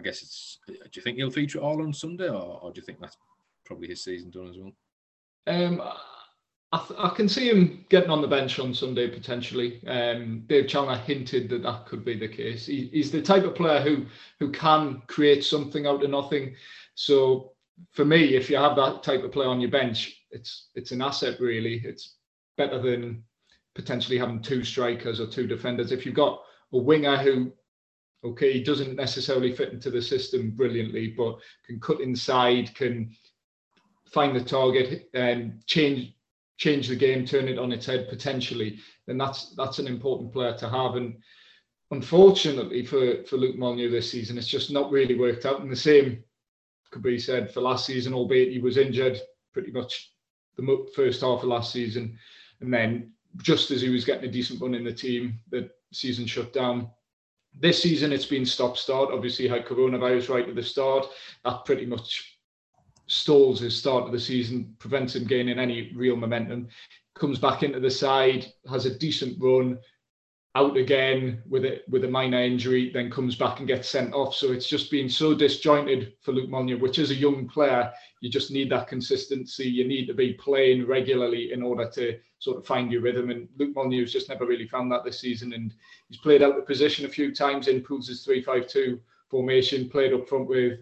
I 0.00 0.02
guess 0.02 0.23
it's. 0.23 0.59
Do 0.66 0.75
you 0.95 1.02
think 1.02 1.19
he'll 1.19 1.30
feature 1.30 1.59
all 1.59 1.83
on 1.83 1.92
Sunday, 1.92 2.28
or, 2.28 2.59
or 2.62 2.73
do 2.73 2.80
you 2.80 2.87
think 2.87 3.00
that's 3.00 3.19
probably 3.66 3.88
his 3.88 4.02
season 4.02 4.30
done 4.30 4.49
as 4.49 4.57
well? 4.57 4.73
Um, 5.47 5.83
I, 6.73 6.78
th- 6.78 6.99
I, 6.99 7.11
can 7.11 7.28
see 7.28 7.50
him 7.50 7.85
getting 7.90 8.09
on 8.09 8.23
the 8.23 8.28
bench 8.28 8.59
on 8.59 8.73
Sunday 8.73 9.09
potentially. 9.09 9.87
Um, 9.87 10.45
Dave 10.47 10.66
Challinor 10.66 11.02
hinted 11.02 11.50
that 11.50 11.62
that 11.64 11.85
could 11.85 12.02
be 12.02 12.19
the 12.19 12.28
case. 12.28 12.64
He, 12.64 12.88
he's 12.92 13.11
the 13.11 13.21
type 13.21 13.45
of 13.45 13.54
player 13.54 13.83
who 13.83 14.07
who 14.38 14.50
can 14.50 15.02
create 15.07 15.45
something 15.45 15.87
out 15.87 16.02
of 16.02 16.09
nothing. 16.09 16.54
So 16.95 17.52
for 17.90 18.07
me, 18.07 18.37
if 18.37 18.49
you 18.49 18.57
have 18.57 18.76
that 18.76 19.02
type 19.02 19.23
of 19.23 19.33
player 19.33 19.49
on 19.49 19.61
your 19.61 19.71
bench, 19.71 20.19
it's 20.30 20.69
it's 20.75 20.92
an 20.92 21.02
asset 21.02 21.40
really. 21.40 21.83
It's 21.85 22.14
better 22.57 22.80
than 22.80 23.23
potentially 23.75 24.16
having 24.16 24.40
two 24.40 24.64
strikers 24.64 25.21
or 25.21 25.26
two 25.26 25.47
defenders. 25.47 25.92
If 25.92 26.07
you've 26.07 26.14
got 26.14 26.40
a 26.73 26.78
winger 26.78 27.19
who 27.19 27.52
Okay, 28.22 28.52
he 28.52 28.62
doesn't 28.62 28.96
necessarily 28.96 29.54
fit 29.54 29.72
into 29.72 29.90
the 29.90 30.02
system 30.02 30.50
brilliantly, 30.50 31.14
but 31.16 31.38
can 31.66 31.80
cut 31.80 32.00
inside, 32.00 32.74
can 32.74 33.10
find 34.12 34.36
the 34.36 34.44
target 34.44 35.08
and 35.14 35.64
change 35.66 36.14
change 36.58 36.88
the 36.88 36.96
game, 36.96 37.24
turn 37.24 37.48
it 37.48 37.58
on 37.58 37.72
its 37.72 37.86
head 37.86 38.06
potentially. 38.10 38.78
Then 39.06 39.16
that's 39.16 39.54
that's 39.54 39.78
an 39.78 39.86
important 39.86 40.32
player 40.32 40.54
to 40.58 40.68
have. 40.68 40.96
And 40.96 41.16
unfortunately 41.90 42.84
for 42.84 43.24
for 43.24 43.38
Luke 43.38 43.56
Molyneux 43.56 43.90
this 43.90 44.10
season, 44.10 44.36
it's 44.36 44.46
just 44.46 44.70
not 44.70 44.90
really 44.90 45.14
worked 45.14 45.46
out. 45.46 45.60
And 45.60 45.70
the 45.70 45.76
same 45.76 46.22
could 46.90 47.02
be 47.02 47.18
said 47.18 47.50
for 47.50 47.62
last 47.62 47.86
season, 47.86 48.12
albeit 48.12 48.52
he 48.52 48.58
was 48.58 48.76
injured 48.76 49.18
pretty 49.52 49.70
much 49.72 50.12
the 50.56 50.86
first 50.94 51.22
half 51.22 51.42
of 51.42 51.48
last 51.48 51.72
season, 51.72 52.18
and 52.60 52.72
then 52.72 53.12
just 53.38 53.70
as 53.70 53.80
he 53.80 53.88
was 53.88 54.04
getting 54.04 54.28
a 54.28 54.32
decent 54.32 54.60
run 54.60 54.74
in 54.74 54.84
the 54.84 54.92
team, 54.92 55.38
the 55.50 55.70
season 55.92 56.26
shut 56.26 56.52
down 56.52 56.90
this 57.59 57.83
season, 57.83 58.12
it's 58.12 58.26
been 58.26 58.47
stop 58.47 58.76
start. 58.76 59.11
Obviously, 59.12 59.49
had 59.49 59.66
coronavirus 59.66 60.28
right 60.28 60.49
at 60.49 60.54
the 60.54 60.62
start. 60.62 61.07
That 61.45 61.64
pretty 61.64 61.87
much 61.87 62.38
stalls 63.07 63.61
his 63.61 63.76
start 63.76 64.04
of 64.04 64.12
the 64.12 64.21
season, 64.21 64.75
prevents 64.78 65.16
him 65.16 65.26
gaining 65.26 65.59
any 65.59 65.92
real 65.95 66.16
momentum. 66.16 66.69
Comes 67.14 67.38
back 67.38 67.62
into 67.62 67.80
the 67.80 67.90
side, 67.90 68.47
has 68.71 68.87
a 68.87 68.99
decent 68.99 69.37
run, 69.40 69.78
out 70.57 70.76
again 70.76 71.42
with 71.49 71.64
it 71.64 71.85
with 71.88 72.04
a 72.04 72.09
minor 72.09 72.42
injury, 72.42 72.90
then 72.92 73.11
comes 73.11 73.37
back 73.37 73.59
and 73.59 73.69
gets 73.69 73.88
sent 73.88 74.12
off. 74.12 74.35
So 74.35 74.52
it's 74.52 74.69
just 74.69 74.90
been 74.90 75.09
so 75.09 75.35
disjointed 75.35 76.14
for 76.21 76.33
Luke 76.33 76.50
Molyneux, 76.50 76.78
which 76.78 76.99
is 76.99 77.11
a 77.11 77.14
young 77.14 77.49
player, 77.49 77.92
you 78.21 78.30
just 78.30 78.50
need 78.50 78.71
that 78.71 78.88
consistency. 78.88 79.64
You 79.69 79.87
need 79.87 80.07
to 80.07 80.14
be 80.14 80.35
playing 80.35 80.87
regularly 80.87 81.52
in 81.52 81.62
order 81.62 81.88
to 81.95 82.19
sort 82.40 82.59
of 82.59 82.66
find 82.66 82.90
your 82.90 83.02
rhythm. 83.02 83.30
And 83.30 83.49
Luke 83.59 83.75
Molyneux's 83.75 84.12
just 84.12 84.28
never 84.28 84.45
really 84.45 84.66
found 84.66 84.90
that 84.90 85.04
this 85.04 85.21
season. 85.21 85.52
And 85.52 85.73
he's 86.09 86.19
played 86.19 86.42
out 86.42 86.57
the 86.57 86.62
position 86.62 87.07
a 87.07 87.09
few 87.09 87.33
times 87.33 87.69
in 87.69 87.83
Pools' 87.83 88.26
3-5-2 88.26 88.99
formation, 89.28 89.88
played 89.88 90.12
up 90.12 90.28
front 90.28 90.49
with 90.49 90.80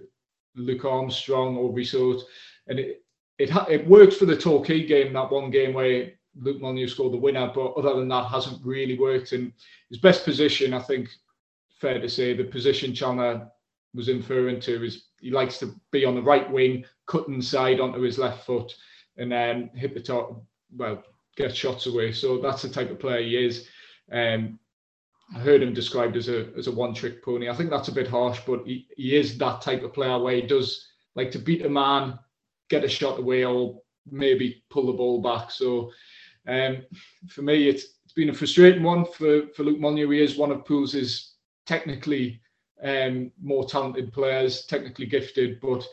Luke 0.56 0.84
Armstrong 0.86 1.56
or 1.56 1.72
Rhys 1.72 1.94
Oates. 1.94 2.24
And 2.68 2.78
it 2.78 3.02
it, 3.38 3.50
it 3.68 3.86
worked 3.86 4.14
for 4.14 4.26
the 4.26 4.36
Torquay 4.36 4.84
game, 4.84 5.12
that 5.12 5.30
one 5.30 5.50
game 5.50 5.72
where 5.72 6.10
Luke 6.40 6.60
Molyneux 6.60 6.88
scored 6.88 7.12
the 7.12 7.18
winner, 7.18 7.50
but 7.54 7.72
other 7.72 7.94
than 7.94 8.08
that, 8.08 8.26
hasn't 8.26 8.64
really 8.64 8.98
worked. 8.98 9.32
And 9.32 9.52
his 9.90 9.98
best 9.98 10.24
position, 10.24 10.74
I 10.74 10.80
think, 10.80 11.08
fair 11.80 12.00
to 12.00 12.08
say, 12.08 12.34
the 12.34 12.44
position 12.44 12.92
Challinor 12.92 13.50
was 13.94 14.08
inferring 14.08 14.60
to 14.60 14.84
is 14.84 15.06
he 15.20 15.30
likes 15.30 15.58
to 15.58 15.74
be 15.90 16.04
on 16.04 16.14
the 16.14 16.22
right 16.22 16.50
wing, 16.50 16.84
cut 17.06 17.28
inside 17.28 17.80
onto 17.80 18.00
his 18.00 18.18
left 18.18 18.44
foot, 18.44 18.74
and 19.16 19.30
then 19.30 19.70
hit 19.74 19.94
the 19.94 20.00
top. 20.00 20.42
Well, 20.76 21.02
get 21.36 21.56
shots 21.56 21.86
away. 21.86 22.12
So 22.12 22.38
that's 22.38 22.62
the 22.62 22.68
type 22.68 22.90
of 22.90 23.00
player 23.00 23.22
he 23.22 23.36
is. 23.36 23.68
Um, 24.12 24.58
I 25.34 25.40
heard 25.40 25.62
him 25.62 25.74
described 25.74 26.16
as 26.16 26.28
a 26.28 26.48
as 26.56 26.68
a 26.68 26.72
one 26.72 26.94
trick 26.94 27.22
pony. 27.22 27.48
I 27.48 27.54
think 27.54 27.70
that's 27.70 27.88
a 27.88 27.92
bit 27.92 28.08
harsh, 28.08 28.40
but 28.46 28.66
he, 28.66 28.86
he 28.96 29.16
is 29.16 29.36
that 29.38 29.60
type 29.60 29.82
of 29.82 29.92
player 29.92 30.18
where 30.18 30.36
he 30.36 30.42
does 30.42 30.86
like 31.14 31.30
to 31.32 31.38
beat 31.38 31.66
a 31.66 31.68
man, 31.68 32.18
get 32.70 32.84
a 32.84 32.88
shot 32.88 33.18
away, 33.18 33.44
or 33.44 33.80
maybe 34.10 34.62
pull 34.70 34.86
the 34.86 34.92
ball 34.92 35.20
back. 35.20 35.50
So 35.50 35.90
um, 36.48 36.82
for 37.28 37.42
me, 37.42 37.68
it's 37.68 37.84
it's 38.04 38.14
been 38.14 38.30
a 38.30 38.34
frustrating 38.34 38.82
one 38.82 39.04
for 39.04 39.48
for 39.54 39.64
Luke 39.64 39.78
Molyneux. 39.78 40.10
He 40.10 40.22
is 40.22 40.36
one 40.36 40.50
of 40.50 40.64
Pools' 40.64 41.34
technically 41.66 42.40
um, 42.82 43.30
more 43.40 43.64
talented 43.64 44.12
players, 44.12 44.64
technically 44.66 45.06
gifted, 45.06 45.60
but 45.60 45.86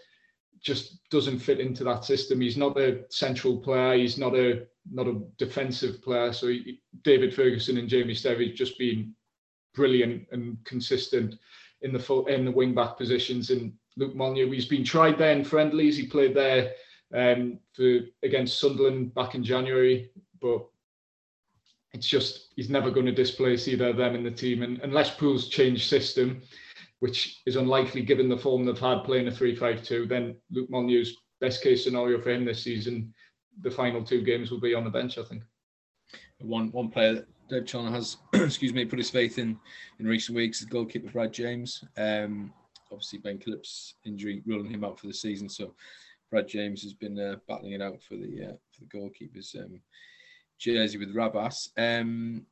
just 0.61 1.07
doesn't 1.09 1.39
fit 1.39 1.59
into 1.59 1.83
that 1.83 2.05
system. 2.05 2.41
He's 2.41 2.57
not 2.57 2.77
a 2.77 3.03
central 3.09 3.57
player. 3.57 3.97
He's 3.97 4.17
not 4.17 4.35
a 4.35 4.65
not 4.91 5.07
a 5.07 5.21
defensive 5.37 6.01
player. 6.01 6.31
So 6.31 6.47
he, 6.47 6.81
David 7.03 7.33
Ferguson 7.33 7.77
and 7.77 7.89
Jamie 7.89 8.13
Sterry 8.13 8.53
just 8.53 8.77
been 8.77 9.13
brilliant 9.73 10.27
and 10.31 10.57
consistent 10.63 11.35
in 11.81 11.91
the 11.91 11.99
full, 11.99 12.25
in 12.27 12.45
the 12.45 12.51
wing 12.51 12.73
back 12.73 12.97
positions. 12.97 13.49
And 13.49 13.73
Luke 13.97 14.15
Molyneux, 14.15 14.51
he's 14.51 14.67
been 14.67 14.83
tried 14.83 15.17
there 15.17 15.31
in 15.31 15.43
friendlies. 15.43 15.97
He 15.97 16.07
played 16.07 16.35
there 16.35 16.71
um, 17.13 17.59
for 17.73 17.99
against 18.23 18.59
Sunderland 18.59 19.13
back 19.13 19.35
in 19.35 19.43
January, 19.43 20.09
but 20.41 20.65
it's 21.93 22.07
just 22.07 22.53
he's 22.55 22.69
never 22.69 22.91
going 22.91 23.05
to 23.05 23.11
displace 23.11 23.67
either 23.67 23.89
of 23.89 23.97
them 23.97 24.15
in 24.15 24.23
the 24.23 24.31
team. 24.31 24.63
And 24.63 24.79
unless 24.79 25.15
Pools 25.15 25.47
change 25.47 25.87
system, 25.87 26.41
which 26.99 27.41
is 27.45 27.55
unlikely 27.55 28.01
given 28.01 28.29
the 28.29 28.37
form 28.37 28.65
they've 28.65 28.77
had 28.77 29.03
playing 29.03 29.27
a 29.27 29.31
3-5-2, 29.31 30.07
then 30.07 30.35
Luke 30.51 30.69
Molyneux's 30.69 31.15
best 31.39 31.63
case 31.63 31.83
scenario 31.83 32.21
for 32.21 32.31
him 32.31 32.45
this 32.45 32.63
season, 32.63 33.13
the 33.61 33.71
final 33.71 34.03
two 34.03 34.21
games 34.21 34.51
will 34.51 34.59
be 34.59 34.73
on 34.73 34.83
the 34.83 34.89
bench, 34.89 35.17
I 35.17 35.23
think. 35.23 35.43
One 36.39 36.71
one 36.71 36.89
player 36.89 37.25
that 37.49 37.65
Challinor 37.65 37.91
has, 37.91 38.17
excuse 38.33 38.73
me, 38.73 38.85
put 38.85 38.99
his 38.99 39.09
faith 39.09 39.37
in 39.37 39.57
in 39.99 40.05
recent 40.05 40.35
weeks 40.35 40.59
is 40.59 40.67
goalkeeper 40.67 41.09
Brad 41.11 41.31
James. 41.31 41.83
Um, 41.97 42.53
obviously, 42.91 43.19
Ben 43.19 43.37
Killip's 43.37 43.95
injury 44.05 44.43
ruling 44.45 44.69
him 44.69 44.83
out 44.83 44.99
for 44.99 45.07
the 45.07 45.13
season, 45.13 45.47
so 45.47 45.73
Brad 46.29 46.47
James 46.47 46.83
has 46.83 46.93
been 46.93 47.17
uh, 47.17 47.37
battling 47.47 47.73
it 47.73 47.81
out 47.81 48.01
for 48.03 48.15
the 48.15 48.49
uh, 48.49 48.55
for 48.71 48.81
the 48.81 48.97
goalkeepers 48.97 49.55
um, 49.63 49.79
jersey 50.57 50.97
with 50.97 51.13
Ravas. 51.13 51.69
Um, 51.77 52.45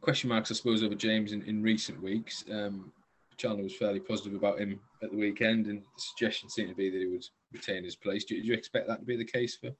question 0.00 0.28
marks, 0.28 0.50
I 0.50 0.54
suppose, 0.54 0.82
over 0.82 0.94
James 0.94 1.32
in, 1.32 1.42
in 1.42 1.62
recent 1.62 2.02
weeks. 2.02 2.44
Um, 2.50 2.92
Challinor 3.36 3.64
was 3.64 3.76
fairly 3.76 4.00
positive 4.00 4.34
about 4.34 4.60
him 4.60 4.80
at 5.02 5.10
the 5.10 5.16
weekend, 5.16 5.66
and 5.66 5.80
the 5.80 5.86
suggestion 5.96 6.48
seemed 6.48 6.68
to 6.68 6.74
be 6.74 6.90
that 6.90 6.98
he 6.98 7.06
would 7.06 7.24
retain 7.52 7.84
his 7.84 7.96
place. 7.96 8.24
Do, 8.24 8.36
you 8.36 8.54
expect 8.54 8.88
that 8.88 9.00
to 9.00 9.04
be 9.04 9.16
the 9.16 9.24
case 9.24 9.56
for 9.56 9.70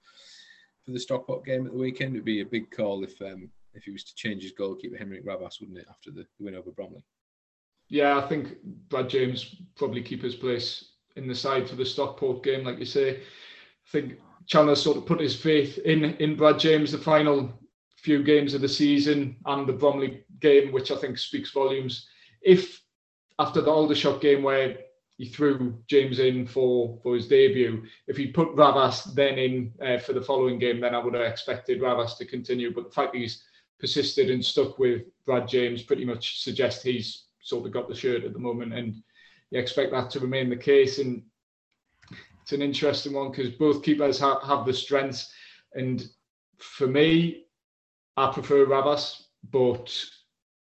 for 0.84 0.90
the 0.90 0.98
Stockport 0.98 1.44
game 1.44 1.66
at 1.66 1.72
the 1.72 1.78
weekend? 1.78 2.14
It'd 2.14 2.24
be 2.24 2.40
a 2.40 2.46
big 2.46 2.70
call 2.70 3.04
if 3.04 3.20
um, 3.22 3.50
if 3.74 3.84
he 3.84 3.90
was 3.90 4.04
to 4.04 4.14
change 4.14 4.42
his 4.42 4.52
goalkeeper, 4.52 4.96
Henrich 4.96 5.24
Ravas, 5.24 5.60
wouldn't 5.60 5.78
it, 5.78 5.86
after 5.88 6.10
the 6.10 6.26
win 6.38 6.54
over 6.54 6.70
Bromley? 6.70 7.04
Yeah, 7.88 8.18
I 8.18 8.26
think 8.26 8.56
Brad 8.88 9.08
James 9.08 9.56
probably 9.76 10.02
keep 10.02 10.22
his 10.22 10.34
place 10.34 10.92
in 11.16 11.28
the 11.28 11.34
side 11.34 11.68
for 11.68 11.76
the 11.76 11.84
Stockport 11.84 12.42
game, 12.42 12.64
like 12.64 12.78
you 12.78 12.84
say. 12.84 13.16
I 13.16 13.90
think 13.90 14.18
Challinor 14.46 14.76
sort 14.76 14.96
of 14.96 15.06
put 15.06 15.20
his 15.20 15.36
faith 15.36 15.78
in 15.78 16.04
in 16.04 16.36
Brad 16.36 16.58
James 16.58 16.92
the 16.92 16.98
final 16.98 17.58
few 17.96 18.22
games 18.22 18.54
of 18.54 18.60
the 18.60 18.68
season 18.68 19.36
and 19.46 19.66
the 19.66 19.72
Bromley 19.72 20.24
game, 20.40 20.72
which 20.72 20.90
I 20.90 20.96
think 20.96 21.18
speaks 21.18 21.52
volumes. 21.52 22.08
If 22.42 22.82
after 23.38 23.60
the 23.60 23.70
Aldershot 23.70 24.20
game 24.20 24.42
where 24.42 24.76
he 25.18 25.26
threw 25.26 25.78
James 25.86 26.18
in 26.18 26.46
for 26.46 26.98
for 27.02 27.14
his 27.14 27.28
debut, 27.28 27.84
if 28.08 28.16
he 28.16 28.26
put 28.26 28.54
Ravas 28.56 29.04
then 29.14 29.38
in 29.38 29.72
uh, 29.80 29.98
for 29.98 30.12
the 30.12 30.22
following 30.22 30.58
game, 30.58 30.80
then 30.80 30.94
I 30.94 30.98
would 30.98 31.14
have 31.14 31.22
expected 31.22 31.80
Ravas 31.80 32.16
to 32.18 32.24
continue. 32.24 32.74
But 32.74 32.84
the 32.84 32.94
fact 32.94 33.12
that 33.12 33.20
he's 33.20 33.44
persisted 33.78 34.30
and 34.30 34.44
stuck 34.44 34.78
with 34.78 35.02
Brad 35.26 35.48
James 35.48 35.82
pretty 35.82 36.04
much 36.04 36.42
suggests 36.42 36.82
he's 36.82 37.26
sort 37.42 37.66
of 37.66 37.72
got 37.72 37.88
the 37.88 37.94
shirt 37.94 38.24
at 38.24 38.32
the 38.32 38.38
moment, 38.38 38.74
and 38.74 39.02
you 39.50 39.60
expect 39.60 39.92
that 39.92 40.10
to 40.10 40.20
remain 40.20 40.48
the 40.48 40.56
case. 40.56 40.98
And 40.98 41.22
it's 42.42 42.52
an 42.52 42.62
interesting 42.62 43.12
one 43.12 43.30
because 43.30 43.50
both 43.50 43.82
keepers 43.82 44.18
have, 44.18 44.42
have 44.42 44.66
the 44.66 44.74
strengths. 44.74 45.32
And 45.74 46.04
for 46.58 46.86
me, 46.88 47.44
I 48.16 48.30
prefer 48.32 48.66
Ravas, 48.66 49.22
but 49.50 49.94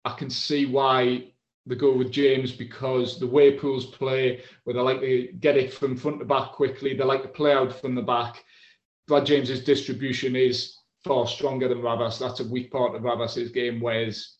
I 0.04 0.12
can 0.14 0.30
see 0.30 0.66
why 0.66 1.32
they 1.66 1.74
go 1.74 1.94
with 1.94 2.10
James 2.10 2.52
because 2.52 3.20
the 3.20 3.26
way 3.26 3.58
Pools 3.58 3.86
play, 3.86 4.42
where 4.64 4.74
they 4.74 4.80
like 4.80 5.00
to 5.00 5.28
get 5.40 5.58
it 5.58 5.72
from 5.72 5.96
front 5.96 6.18
to 6.20 6.24
back 6.24 6.52
quickly, 6.52 6.94
they 6.94 7.04
like 7.04 7.22
to 7.22 7.28
play 7.28 7.52
out 7.52 7.78
from 7.78 7.94
the 7.94 8.02
back. 8.02 8.42
Brad 9.06 9.26
James's 9.26 9.62
distribution 9.62 10.34
is 10.36 10.74
far 11.04 11.26
stronger 11.26 11.68
than 11.68 11.82
Ravas. 11.82 12.18
That's 12.18 12.40
a 12.40 12.48
weak 12.48 12.72
part 12.72 12.94
of 12.94 13.02
Ravas's 13.02 13.52
game, 13.52 13.80
whereas 13.80 14.36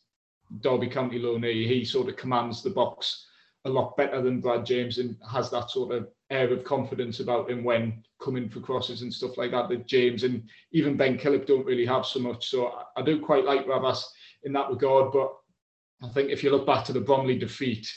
Derby 0.61 0.88
County 0.88 1.18
Loney, 1.18 1.66
he 1.66 1.85
sort 1.85 2.08
of 2.08 2.16
commands 2.16 2.62
the 2.62 2.70
box 2.70 3.26
a 3.65 3.71
lot 3.71 3.97
better 3.97 4.23
than 4.23 4.41
Brad 4.41 4.65
James 4.65 4.99
and 4.99 5.17
has 5.31 5.50
that 5.50 5.71
sort 5.71 5.95
of 5.95 6.09
air 6.31 6.53
of 6.53 6.65
confidence 6.65 7.21
about 7.21 7.50
him 7.50 7.65
when 7.65 8.03
coming 8.23 8.49
for 8.49 8.61
crosses 8.61 9.03
and 9.03 9.12
stuff 9.12 9.37
like 9.37 9.50
that 9.50 9.69
that 9.69 9.87
James 9.87 10.25
and 10.25 10.43
even 10.73 10.97
Ben 10.97 11.19
Killip 11.19 11.47
don't 11.47 11.67
really 11.67 11.87
have 11.87 12.07
so 12.07 12.21
much. 12.21 12.49
So 12.49 12.73
I, 12.97 13.03
do 13.03 13.21
quite 13.21 13.45
like 13.45 13.67
Ravas 13.67 14.05
in 14.45 14.53
that 14.53 14.71
regard, 14.71 15.12
but 15.12 15.33
I 16.03 16.09
think 16.09 16.31
if 16.31 16.43
you 16.43 16.50
look 16.50 16.67
back 16.67 16.85
to 16.87 16.93
the 16.93 17.00
Bromley 17.00 17.38
defeat, 17.38 17.93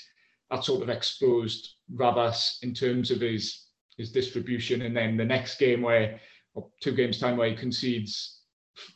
that 0.49 0.63
sort 0.63 0.81
of 0.81 0.89
exposed 0.89 1.75
Ravas 1.93 2.57
in 2.61 2.73
terms 2.73 3.11
of 3.11 3.21
his 3.21 3.67
his 3.97 4.11
distribution, 4.11 4.83
and 4.83 4.95
then 4.95 5.17
the 5.17 5.25
next 5.25 5.59
game 5.59 5.81
where, 5.81 6.19
or 6.55 6.67
two 6.81 6.93
games 6.93 7.19
time 7.19 7.37
where 7.37 7.49
he 7.49 7.55
concedes 7.55 8.39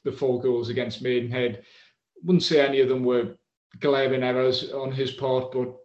the 0.04 0.12
four 0.12 0.42
goals 0.42 0.70
against 0.70 1.02
Maidenhead, 1.02 1.64
wouldn't 2.24 2.44
say 2.44 2.66
any 2.66 2.80
of 2.80 2.90
them 2.90 3.04
were 3.04 3.36
glaring 3.80 4.24
errors 4.24 4.72
on 4.72 4.92
his 4.92 5.12
part, 5.12 5.52
but 5.52 5.76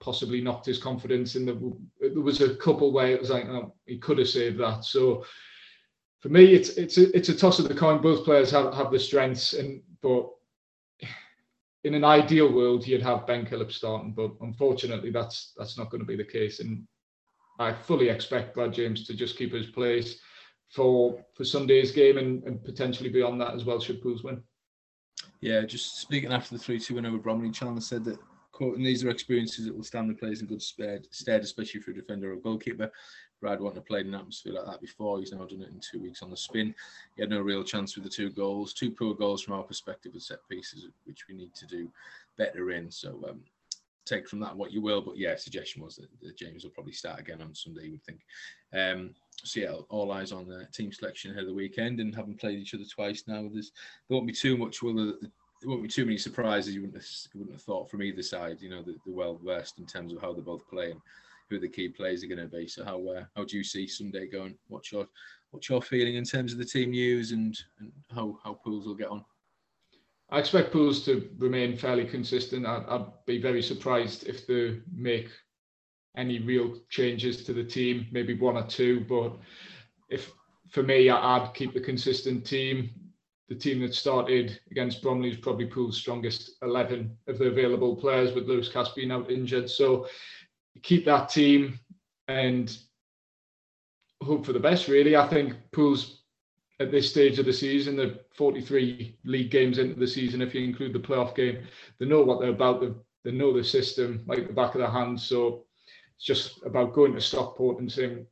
possibly 0.00 0.40
knocked 0.40 0.66
his 0.66 0.78
confidence. 0.78 1.36
in 1.36 1.46
the, 1.46 1.76
there 2.00 2.22
was 2.22 2.40
a 2.40 2.56
couple 2.56 2.92
where 2.92 3.08
it 3.08 3.20
was 3.20 3.30
like 3.30 3.46
oh, 3.46 3.74
he 3.86 3.98
could 3.98 4.18
have 4.18 4.28
saved 4.28 4.58
that. 4.58 4.84
So 4.84 5.24
for 6.20 6.28
me, 6.28 6.52
it's 6.54 6.70
it's 6.70 6.98
a, 6.98 7.14
it's 7.16 7.28
a 7.28 7.36
toss 7.36 7.58
of 7.58 7.68
the 7.68 7.74
coin. 7.74 8.02
Both 8.02 8.24
players 8.24 8.50
have, 8.50 8.74
have 8.74 8.90
the 8.90 8.98
strengths, 8.98 9.52
and 9.52 9.82
but 10.02 10.28
in 11.84 11.94
an 11.94 12.04
ideal 12.04 12.52
world, 12.52 12.86
you'd 12.86 13.02
have 13.02 13.26
Ben 13.26 13.46
Killip 13.46 13.72
starting, 13.72 14.12
but 14.12 14.32
unfortunately, 14.40 15.10
that's 15.10 15.52
that's 15.56 15.78
not 15.78 15.90
going 15.90 16.00
to 16.00 16.06
be 16.06 16.16
the 16.16 16.24
case. 16.24 16.60
And 16.60 16.86
I 17.58 17.72
fully 17.72 18.08
expect 18.08 18.54
Brad 18.54 18.72
James 18.72 19.06
to 19.06 19.14
just 19.14 19.38
keep 19.38 19.52
his 19.52 19.66
place 19.66 20.18
for 20.68 21.24
for 21.34 21.44
Sunday's 21.44 21.92
game 21.92 22.18
and, 22.18 22.42
and 22.44 22.62
potentially 22.64 23.08
beyond 23.08 23.40
that 23.40 23.54
as 23.54 23.64
well. 23.64 23.80
Should 23.80 24.02
Pools 24.02 24.22
win? 24.22 24.42
Yeah, 25.40 25.62
just 25.62 26.00
speaking 26.00 26.32
after 26.32 26.54
the 26.56 26.62
3 26.62 26.78
2 26.78 26.94
win 26.94 27.06
over 27.06 27.18
Bromley, 27.18 27.50
Challinor 27.50 27.82
said 27.82 28.04
that 28.04 28.18
quote, 28.60 28.76
these 28.76 29.02
are 29.02 29.08
experiences 29.08 29.64
that 29.64 29.74
will 29.74 29.82
stand 29.82 30.10
the 30.10 30.14
players 30.14 30.42
in 30.42 30.46
good 30.46 30.60
stead, 30.60 31.06
especially 31.42 31.80
for 31.80 31.92
a 31.92 31.94
defender 31.94 32.30
or 32.30 32.36
goalkeeper. 32.36 32.92
Brad 33.40 33.58
wouldn't 33.58 33.76
have 33.76 33.86
played 33.86 34.04
in 34.04 34.12
an 34.12 34.20
atmosphere 34.20 34.52
like 34.52 34.66
that 34.66 34.82
before. 34.82 35.18
He's 35.18 35.32
now 35.32 35.46
done 35.46 35.62
it 35.62 35.70
in 35.70 35.80
two 35.80 35.98
weeks 35.98 36.20
on 36.20 36.28
the 36.28 36.36
spin. 36.36 36.74
He 37.16 37.22
had 37.22 37.30
no 37.30 37.40
real 37.40 37.64
chance 37.64 37.94
with 37.94 38.04
the 38.04 38.10
two 38.10 38.28
goals, 38.28 38.74
two 38.74 38.90
poor 38.90 39.14
goals 39.14 39.40
from 39.40 39.54
our 39.54 39.62
perspective 39.62 40.12
with 40.12 40.24
set 40.24 40.46
pieces, 40.46 40.86
which 41.04 41.26
we 41.26 41.34
need 41.34 41.54
to 41.54 41.66
do 41.66 41.90
better 42.36 42.70
in. 42.72 42.90
So 42.90 43.24
um, 43.30 43.40
take 44.04 44.28
from 44.28 44.40
that 44.40 44.54
what 44.54 44.72
you 44.72 44.82
will. 44.82 45.00
But 45.00 45.16
yeah, 45.16 45.36
suggestion 45.36 45.82
was 45.82 45.96
that, 45.96 46.08
that, 46.20 46.36
James 46.36 46.62
will 46.62 46.70
probably 46.72 46.92
start 46.92 47.18
again 47.18 47.40
on 47.40 47.54
Sunday. 47.54 47.86
You 47.86 47.92
would 47.92 48.04
think. 48.04 48.20
Um, 48.74 49.14
so 49.42 49.60
yeah, 49.60 49.72
all 49.88 50.12
eyes 50.12 50.32
on 50.32 50.46
the 50.46 50.66
team 50.70 50.92
selection 50.92 51.30
ahead 51.30 51.44
of 51.44 51.48
the 51.48 51.54
weekend, 51.54 51.98
and 51.98 52.14
having 52.14 52.36
played 52.36 52.58
each 52.58 52.74
other 52.74 52.84
twice 52.84 53.24
now, 53.26 53.48
there's 53.50 53.72
there 54.06 54.16
won't 54.16 54.26
be 54.26 54.34
too 54.34 54.58
much. 54.58 54.82
Will 54.82 54.94
the, 54.94 55.30
there 55.60 55.68
won't 55.68 55.82
be 55.82 55.88
too 55.88 56.04
many 56.04 56.16
surprises 56.16 56.74
you 56.74 56.80
wouldn't 56.80 57.02
have, 57.02 57.10
you 57.32 57.40
wouldn't 57.40 57.56
have 57.56 57.62
thought 57.62 57.90
from 57.90 58.02
either 58.02 58.22
side. 58.22 58.60
You 58.60 58.70
know, 58.70 58.82
they're, 58.82 58.94
well 59.06 59.38
versed 59.44 59.78
in 59.78 59.86
terms 59.86 60.12
of 60.12 60.20
how 60.20 60.32
they're 60.32 60.42
both 60.42 60.68
playing, 60.68 61.00
who 61.48 61.58
the 61.58 61.68
key 61.68 61.88
players 61.88 62.24
are 62.24 62.28
going 62.28 62.38
to 62.38 62.46
be. 62.46 62.66
So 62.66 62.84
how 62.84 63.06
uh, 63.08 63.24
how 63.36 63.44
do 63.44 63.56
you 63.56 63.64
see 63.64 63.86
Sunday 63.86 64.26
going? 64.26 64.56
What's 64.68 64.90
your 64.90 65.06
what's 65.50 65.68
your 65.68 65.82
feeling 65.82 66.16
in 66.16 66.24
terms 66.24 66.52
of 66.52 66.58
the 66.58 66.64
team 66.64 66.90
news 66.90 67.32
and, 67.32 67.58
and 67.78 67.92
how 68.14 68.38
how 68.42 68.54
Pools 68.54 68.86
will 68.86 68.94
get 68.94 69.08
on? 69.08 69.24
I 70.30 70.38
expect 70.38 70.72
Pools 70.72 71.04
to 71.06 71.28
remain 71.38 71.76
fairly 71.76 72.04
consistent. 72.04 72.64
I'd, 72.64 72.84
I'd, 72.88 73.06
be 73.26 73.40
very 73.40 73.62
surprised 73.62 74.28
if 74.28 74.46
they 74.46 74.78
make 74.94 75.28
any 76.16 76.38
real 76.38 76.78
changes 76.88 77.44
to 77.44 77.52
the 77.52 77.64
team, 77.64 78.06
maybe 78.12 78.34
one 78.34 78.56
or 78.56 78.66
two. 78.66 79.00
But 79.08 79.36
if 80.08 80.32
for 80.70 80.84
me, 80.84 81.10
I'd 81.10 81.52
keep 81.52 81.74
the 81.74 81.80
consistent 81.80 82.46
team. 82.46 82.90
The 83.50 83.56
team 83.56 83.80
that 83.80 83.94
started 83.94 84.60
against 84.70 85.02
Bromley 85.02 85.30
is 85.30 85.36
probably 85.36 85.66
Pool's 85.66 85.98
strongest 85.98 86.52
11 86.62 87.16
of 87.26 87.38
the 87.38 87.48
available 87.48 87.96
players, 87.96 88.32
with 88.32 88.46
Lewis 88.46 88.68
Cass 88.68 88.90
being 88.90 89.10
out 89.10 89.28
injured. 89.28 89.68
So 89.68 90.06
keep 90.82 91.04
that 91.06 91.28
team 91.28 91.80
and 92.28 92.78
hope 94.22 94.46
for 94.46 94.52
the 94.52 94.60
best, 94.60 94.86
really. 94.86 95.16
I 95.16 95.26
think 95.26 95.56
Pool's 95.72 96.22
at 96.78 96.92
this 96.92 97.10
stage 97.10 97.40
of 97.40 97.44
the 97.44 97.52
season, 97.52 97.96
the 97.96 98.20
43 98.36 99.18
league 99.24 99.50
games 99.50 99.78
into 99.78 99.98
the 99.98 100.06
season, 100.06 100.42
if 100.42 100.54
you 100.54 100.62
include 100.62 100.92
the 100.92 101.00
playoff 101.00 101.34
game, 101.34 101.58
they 101.98 102.06
know 102.06 102.22
what 102.22 102.40
they're 102.40 102.50
about. 102.50 102.80
They, 102.80 102.92
they 103.24 103.36
know 103.36 103.52
the 103.52 103.64
system 103.64 104.22
like 104.26 104.46
the 104.46 104.52
back 104.52 104.76
of 104.76 104.80
their 104.80 104.90
hand. 104.90 105.20
So 105.20 105.64
it's 106.14 106.24
just 106.24 106.62
about 106.64 106.94
going 106.94 107.14
to 107.14 107.20
Stockport 107.20 107.80
and 107.80 107.90
saying, 107.90 108.26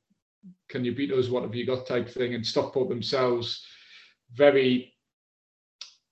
"Can 0.68 0.84
you 0.84 0.94
beat 0.94 1.12
us? 1.12 1.28
What 1.28 1.42
have 1.42 1.56
you 1.56 1.66
got?" 1.66 1.88
type 1.88 2.08
thing. 2.08 2.34
And 2.34 2.46
Stockport 2.46 2.88
themselves, 2.88 3.66
very 4.32 4.94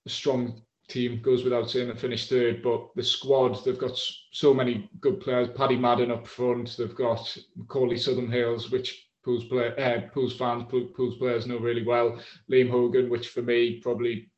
strong 0.09 0.61
team 0.87 1.21
goes 1.21 1.43
without 1.43 1.69
saying. 1.69 1.89
They 1.89 1.95
finished 1.95 2.29
third, 2.29 2.61
but 2.61 2.89
the 2.95 3.03
squad 3.03 3.63
they've 3.63 3.77
got 3.77 3.99
so 4.31 4.53
many 4.53 4.89
good 5.01 5.19
players. 5.19 5.49
Paddy 5.55 5.77
Madden 5.77 6.11
up 6.11 6.27
front. 6.27 6.75
They've 6.77 6.95
got 6.95 7.37
Macauley 7.57 7.99
Southam-Hales, 7.99 8.71
which 8.71 9.07
Pools 9.23 9.43
play, 9.45 9.67
uh, 9.75 10.09
Pools 10.13 10.37
fans, 10.37 10.65
Pools 10.69 11.17
players 11.17 11.47
know 11.47 11.57
really 11.57 11.83
well. 11.83 12.17
Liam 12.49 12.69
Hogan, 12.69 13.09
which 13.09 13.29
for 13.29 13.41
me 13.41 13.79
probably 13.81 14.29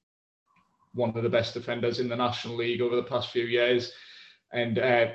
one 0.94 1.16
of 1.16 1.22
the 1.22 1.30
best 1.30 1.54
defenders 1.54 2.00
in 2.00 2.10
the 2.10 2.16
National 2.16 2.56
League 2.56 2.82
over 2.82 2.96
the 2.96 3.04
past 3.04 3.30
few 3.30 3.46
years, 3.46 3.92
and 4.52 4.80
uh, 4.80 5.08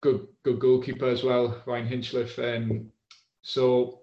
good 0.00 0.28
good 0.44 0.60
goalkeeper 0.60 1.08
as 1.08 1.24
well, 1.24 1.60
Ryan 1.66 1.88
Hinchliffe. 1.88 2.38
Um, 2.38 2.92
so 3.42 4.02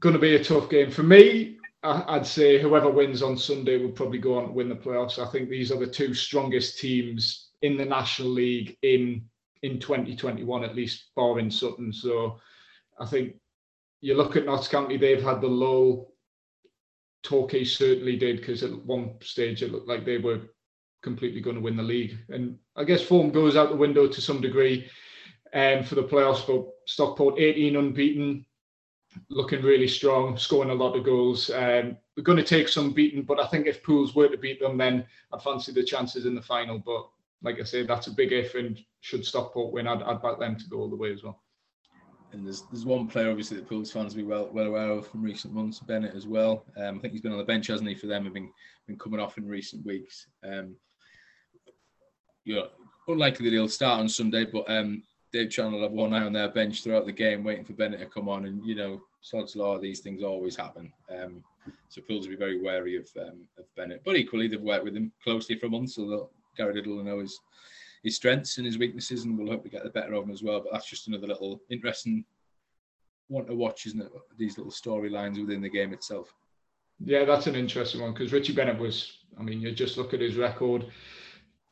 going 0.00 0.14
to 0.14 0.18
be 0.18 0.34
a 0.34 0.44
tough 0.44 0.68
game 0.68 0.90
for 0.90 1.02
me. 1.02 1.58
I'd 1.84 2.26
say 2.26 2.60
whoever 2.60 2.90
wins 2.90 3.22
on 3.22 3.36
Sunday 3.36 3.76
will 3.76 3.90
probably 3.90 4.18
go 4.18 4.38
on 4.38 4.46
to 4.46 4.52
win 4.52 4.68
the 4.68 4.76
playoffs. 4.76 5.18
I 5.18 5.30
think 5.30 5.48
these 5.48 5.72
are 5.72 5.78
the 5.78 5.86
two 5.86 6.14
strongest 6.14 6.78
teams 6.78 7.50
in 7.62 7.76
the 7.76 7.84
National 7.84 8.28
League 8.28 8.76
in 8.82 9.24
in 9.62 9.78
2021, 9.78 10.64
at 10.64 10.74
least 10.74 11.10
barring 11.14 11.50
Sutton. 11.50 11.92
So 11.92 12.38
I 12.98 13.06
think 13.06 13.36
you 14.00 14.14
look 14.14 14.36
at 14.36 14.44
Notts 14.44 14.68
County, 14.68 14.96
they've 14.96 15.22
had 15.22 15.40
the 15.40 15.48
low. 15.48 16.08
Torquay 17.22 17.62
certainly 17.62 18.16
did 18.16 18.38
because 18.38 18.64
at 18.64 18.84
one 18.84 19.14
stage 19.22 19.62
it 19.62 19.70
looked 19.70 19.88
like 19.88 20.04
they 20.04 20.18
were 20.18 20.40
completely 21.02 21.40
going 21.40 21.54
to 21.54 21.62
win 21.62 21.76
the 21.76 21.82
league. 21.82 22.18
And 22.28 22.58
I 22.74 22.82
guess 22.82 23.00
form 23.00 23.30
goes 23.30 23.56
out 23.56 23.70
the 23.70 23.76
window 23.76 24.08
to 24.08 24.20
some 24.20 24.40
degree 24.40 24.90
um, 25.54 25.84
for 25.84 25.94
the 25.94 26.02
playoffs. 26.02 26.44
But 26.44 26.66
Stockport 26.86 27.38
18 27.38 27.76
unbeaten, 27.76 28.44
looking 29.28 29.62
really 29.62 29.88
strong, 29.88 30.36
scoring 30.36 30.70
a 30.70 30.74
lot 30.74 30.96
of 30.96 31.04
goals. 31.04 31.50
Um, 31.50 31.96
we're 32.16 32.22
going 32.22 32.38
to 32.38 32.44
take 32.44 32.68
some 32.68 32.92
beating, 32.92 33.22
but 33.22 33.40
I 33.40 33.46
think 33.46 33.66
if 33.66 33.82
Pools 33.82 34.14
were 34.14 34.28
to 34.28 34.36
beat 34.36 34.60
them, 34.60 34.78
then 34.78 35.04
I'd 35.32 35.42
fancy 35.42 35.72
the 35.72 35.82
chances 35.82 36.26
in 36.26 36.34
the 36.34 36.42
final. 36.42 36.78
But 36.78 37.08
like 37.42 37.60
I 37.60 37.64
say, 37.64 37.84
that's 37.84 38.06
a 38.06 38.12
big 38.12 38.32
if, 38.32 38.54
and 38.54 38.78
should 39.00 39.24
Stockport 39.24 39.72
win, 39.72 39.88
I'd, 39.88 40.02
I'd 40.02 40.22
back 40.22 40.38
them 40.38 40.56
to 40.56 40.68
go 40.68 40.78
all 40.78 40.90
the 40.90 40.96
way 40.96 41.12
as 41.12 41.22
well. 41.22 41.42
And 42.32 42.46
there's 42.46 42.62
there's 42.72 42.86
one 42.86 43.08
player 43.08 43.28
obviously 43.28 43.58
that 43.58 43.68
Pools 43.68 43.92
fans 43.92 44.14
will 44.14 44.22
be 44.22 44.28
well 44.28 44.48
well 44.50 44.66
aware 44.66 44.90
of 44.90 45.06
from 45.06 45.22
recent 45.22 45.52
months, 45.52 45.80
Bennett 45.80 46.14
as 46.14 46.26
well. 46.26 46.64
Um, 46.78 46.96
I 46.96 47.00
think 47.00 47.12
he's 47.12 47.20
been 47.20 47.32
on 47.32 47.38
the 47.38 47.44
bench, 47.44 47.66
hasn't 47.66 47.88
he, 47.88 47.94
for 47.94 48.06
them? 48.06 48.24
Have 48.24 48.32
been 48.32 48.50
been 48.86 48.98
coming 48.98 49.20
off 49.20 49.36
in 49.36 49.46
recent 49.46 49.84
weeks. 49.84 50.28
Um, 50.42 50.74
you 52.44 52.62
unlikely 53.06 53.44
that 53.44 53.54
he'll 53.54 53.68
start 53.68 54.00
on 54.00 54.08
Sunday, 54.08 54.46
but 54.46 54.64
um, 54.70 55.02
Dave 55.32 55.48
Challinor 55.48 55.82
have 55.82 55.92
one 55.92 56.12
eye 56.12 56.24
on 56.24 56.32
their 56.32 56.50
bench 56.50 56.82
throughout 56.82 57.06
the 57.06 57.12
game, 57.12 57.42
waiting 57.42 57.64
for 57.64 57.72
Bennett 57.72 58.00
to 58.00 58.06
come 58.06 58.28
on. 58.28 58.44
And 58.44 58.64
you 58.64 58.74
know, 58.74 59.02
sod's 59.22 59.56
law, 59.56 59.78
these 59.78 60.00
things 60.00 60.22
always 60.22 60.56
happen. 60.56 60.92
Um, 61.10 61.42
so 61.88 62.02
Pools 62.02 62.26
will 62.26 62.34
be 62.34 62.36
very 62.36 62.60
wary 62.60 62.96
of 62.96 63.08
um, 63.18 63.46
of 63.58 63.64
Bennett. 63.76 64.02
But 64.04 64.16
equally, 64.16 64.48
they've 64.48 64.60
worked 64.60 64.84
with 64.84 64.96
him 64.96 65.12
closely 65.24 65.56
for 65.56 65.68
months, 65.68 65.94
so 65.94 66.30
Gary 66.56 66.74
Liddle 66.74 66.96
will 66.96 67.04
know 67.04 67.20
his 67.20 67.40
his 68.02 68.16
strengths 68.16 68.58
and 68.58 68.66
his 68.66 68.78
weaknesses, 68.78 69.24
and 69.24 69.38
we'll 69.38 69.50
hope 69.50 69.62
to 69.62 69.70
get 69.70 69.84
the 69.84 69.90
better 69.90 70.12
of 70.14 70.24
him 70.24 70.30
as 70.30 70.42
well. 70.42 70.60
But 70.60 70.72
that's 70.72 70.88
just 70.88 71.08
another 71.08 71.28
little 71.28 71.62
interesting 71.70 72.24
one 73.28 73.46
to 73.46 73.54
watch, 73.54 73.86
isn't 73.86 74.02
it? 74.02 74.12
These 74.36 74.58
little 74.58 74.72
storylines 74.72 75.40
within 75.40 75.62
the 75.62 75.68
game 75.68 75.94
itself. 75.94 76.34
Yeah, 77.04 77.24
that's 77.24 77.46
an 77.46 77.56
interesting 77.56 78.00
one 78.00 78.12
because 78.12 78.32
Richie 78.32 78.54
Bennett 78.54 78.78
was. 78.78 79.18
I 79.38 79.42
mean, 79.42 79.60
you 79.60 79.72
just 79.72 79.96
look 79.96 80.12
at 80.12 80.20
his 80.20 80.36
record: 80.36 80.86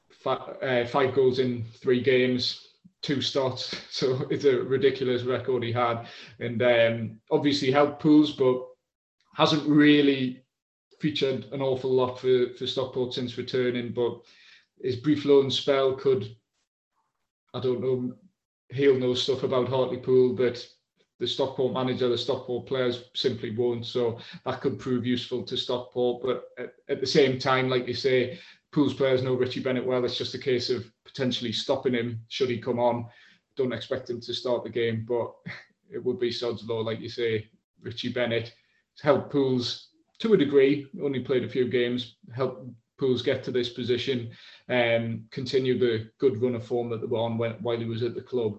five, 0.09 0.57
uh, 0.63 0.87
five 0.87 1.15
goals 1.15 1.41
in 1.41 1.65
three 1.75 2.01
games, 2.01 2.70
two 3.03 3.21
starts. 3.21 3.75
So 3.91 4.27
it's 4.31 4.45
a 4.45 4.63
ridiculous 4.63 5.25
record 5.25 5.63
he 5.63 5.73
had, 5.73 6.07
and 6.39 6.63
um, 6.63 7.21
obviously 7.31 7.71
helped 7.71 8.01
Pools, 8.01 8.33
but 8.33 8.65
hasn't 9.35 9.69
really 9.69 10.43
featured 11.01 11.47
an 11.53 11.61
awful 11.61 11.91
lot 11.91 12.19
for 12.19 12.55
for 12.59 12.67
Stockport 12.67 13.13
since 13.13 13.37
returning. 13.37 13.93
But 13.93 14.21
his 14.83 14.97
brief 14.97 15.25
loan 15.25 15.51
spell 15.51 15.95
could, 15.97 16.35
I 17.53 17.61
don't 17.61 17.83
know, 17.83 18.15
he'll 18.71 18.99
know 18.99 19.15
stuff 19.15 19.43
about 19.43 19.69
Hartlepool, 19.69 20.35
but 20.35 20.67
the 21.19 21.27
Stockport 21.27 21.75
manager, 21.75 22.09
the 22.09 22.17
Stockport 22.17 22.67
players 22.67 23.11
simply 23.15 23.55
won't. 23.55 23.85
So 23.85 24.19
that 24.47 24.63
could 24.63 24.79
prove 24.79 25.05
useful 25.05 25.43
to 25.45 25.57
Stockport. 25.57 26.23
But 26.23 26.45
at, 26.59 26.73
at 26.89 27.01
the 27.01 27.07
same 27.07 27.39
time, 27.39 27.69
like 27.69 27.87
you 27.87 27.95
say, 27.95 28.39
Pools 28.73 28.95
players 28.95 29.23
know 29.23 29.35
Richie 29.35 29.63
Bennett 29.63 29.87
well. 29.87 30.05
It's 30.05 30.17
just 30.17 30.35
a 30.35 30.39
case 30.39 30.71
of 30.71 30.91
potentially 31.05 31.53
stopping 31.53 31.95
him 31.95 32.21
should 32.29 32.51
he 32.51 32.59
come 32.59 32.79
on. 32.79 33.07
Don't 33.57 33.73
expect 33.73 34.09
him 34.09 34.21
to 34.21 34.35
start 34.35 34.63
the 34.63 34.71
game, 34.71 35.05
but 35.09 35.35
it 35.93 36.03
would 36.03 36.21
be 36.21 36.31
sod's 36.31 36.65
law, 36.65 36.81
like 36.81 37.01
you 37.01 37.09
say. 37.09 37.49
Richie 37.83 38.13
Bennett 38.13 38.55
helped 39.03 39.33
Pools 39.33 39.89
to 40.19 40.35
a 40.35 40.37
degree, 40.37 40.87
only 41.03 41.21
played 41.21 41.45
a 41.45 41.49
few 41.49 41.67
games, 41.67 42.17
helped 42.35 42.71
Pools 42.99 43.23
get 43.23 43.43
to 43.45 43.51
this 43.51 43.71
position, 43.71 44.31
and 44.69 45.15
um, 45.15 45.25
continue 45.31 45.79
the 45.79 46.11
good 46.19 46.41
run 46.43 46.55
of 46.55 46.67
form 46.67 46.91
that 46.91 47.01
they 47.01 47.07
were 47.07 47.19
on 47.19 47.39
when, 47.39 47.53
while 47.63 47.79
he 47.79 47.87
was 47.87 48.03
at 48.03 48.15
the 48.15 48.21
club. 48.21 48.59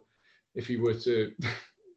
If 0.55 0.67
he 0.67 0.77
were 0.77 0.95
to, 0.95 1.31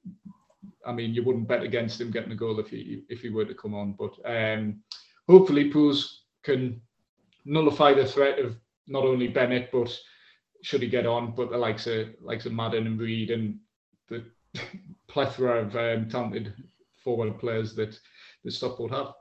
I 0.87 0.93
mean, 0.93 1.15
you 1.15 1.25
wouldn't 1.25 1.49
bet 1.49 1.63
against 1.63 2.01
him 2.01 2.11
getting 2.11 2.33
a 2.33 2.37
goal 2.37 2.61
if 2.61 2.69
he 2.69 3.03
if 3.09 3.23
he 3.23 3.31
were 3.31 3.47
to 3.47 3.55
come 3.55 3.75
on. 3.75 3.97
But 3.99 4.13
um, 4.27 4.83
hopefully, 5.27 5.71
Pools 5.71 6.25
can 6.43 6.83
nullify 7.45 7.95
the 7.95 8.07
threat 8.07 8.39
of 8.39 8.57
not 8.87 9.05
only 9.05 9.29
Bennett, 9.29 9.71
but 9.73 9.97
should 10.63 10.83
he 10.83 10.89
get 10.89 11.07
on, 11.07 11.35
but 11.35 11.51
the 11.51 11.59
likes 11.59 11.87
of 11.87 12.09
likes 12.21 12.47
of 12.47 12.53
Madden 12.53 12.87
and 12.87 13.01
Reed 13.01 13.31
and 13.31 13.59
the 14.09 14.25
plethora 15.09 15.61
of 15.61 15.77
um, 15.77 16.09
talented 16.09 16.55
forward 17.03 17.39
players 17.39 17.75
that 17.75 17.99
the 18.45 18.51
Stockport 18.51 18.93
have. 18.93 19.13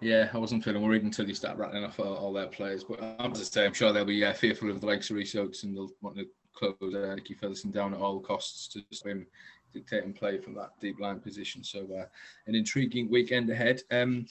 Yeah, 0.00 0.28
I 0.32 0.38
wasn't 0.38 0.62
feeling 0.62 0.82
worried 0.82 1.02
until 1.02 1.26
you 1.26 1.34
start 1.34 1.58
rattling 1.58 1.84
off 1.84 1.98
all, 1.98 2.14
all 2.14 2.32
their 2.32 2.46
players. 2.46 2.84
But 2.84 3.02
um, 3.02 3.32
as 3.32 3.40
I 3.40 3.44
say, 3.44 3.66
I'm 3.66 3.74
sure 3.74 3.92
they'll 3.92 4.04
be 4.04 4.24
uh, 4.24 4.32
fearful 4.32 4.70
of 4.70 4.80
the 4.80 4.86
likes 4.86 5.10
of 5.10 5.16
Rhys 5.16 5.34
Oates 5.34 5.64
and 5.64 5.76
they'll 5.76 5.90
want 6.00 6.16
to 6.16 6.26
close 6.54 6.94
uh, 6.94 7.14
Nicky 7.14 7.34
Featherstone 7.34 7.72
down 7.72 7.94
at 7.94 8.00
all 8.00 8.20
costs 8.20 8.68
to 8.68 8.82
swim, 8.92 9.26
dictate 9.72 10.04
and 10.04 10.14
play 10.14 10.38
from 10.38 10.54
that 10.54 10.70
deep 10.80 11.00
line 11.00 11.18
position. 11.18 11.64
So, 11.64 11.80
uh, 11.98 12.06
an 12.46 12.54
intriguing 12.54 13.10
weekend 13.10 13.50
ahead. 13.50 13.82
Um, 13.90 14.26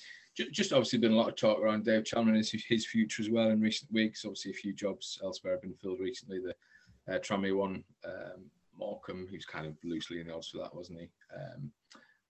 just 0.51 0.73
obviously 0.73 0.99
been 0.99 1.13
a 1.13 1.15
lot 1.15 1.29
of 1.29 1.35
talk 1.35 1.59
around 1.59 1.85
Dave 1.85 2.03
Challinor 2.03 2.29
and 2.29 2.37
his, 2.37 2.51
his 2.67 2.85
future 2.85 3.21
as 3.21 3.29
well 3.29 3.49
in 3.49 3.59
recent 3.59 3.91
weeks. 3.91 4.23
Obviously, 4.25 4.51
a 4.51 4.55
few 4.55 4.73
jobs 4.73 5.19
elsewhere 5.23 5.53
have 5.53 5.61
been 5.61 5.73
filled 5.73 5.99
recently. 5.99 6.39
The 6.39 7.13
uh, 7.13 7.19
Tranmere 7.19 7.57
one, 7.57 7.83
um, 8.05 8.49
Morecambe, 8.77 9.27
who's 9.29 9.45
kind 9.45 9.65
of 9.65 9.75
loosely 9.83 10.19
in 10.19 10.27
the 10.27 10.35
odds 10.35 10.49
for 10.49 10.59
that, 10.59 10.75
wasn't 10.75 10.99
he? 10.99 11.09
Um, 11.35 11.71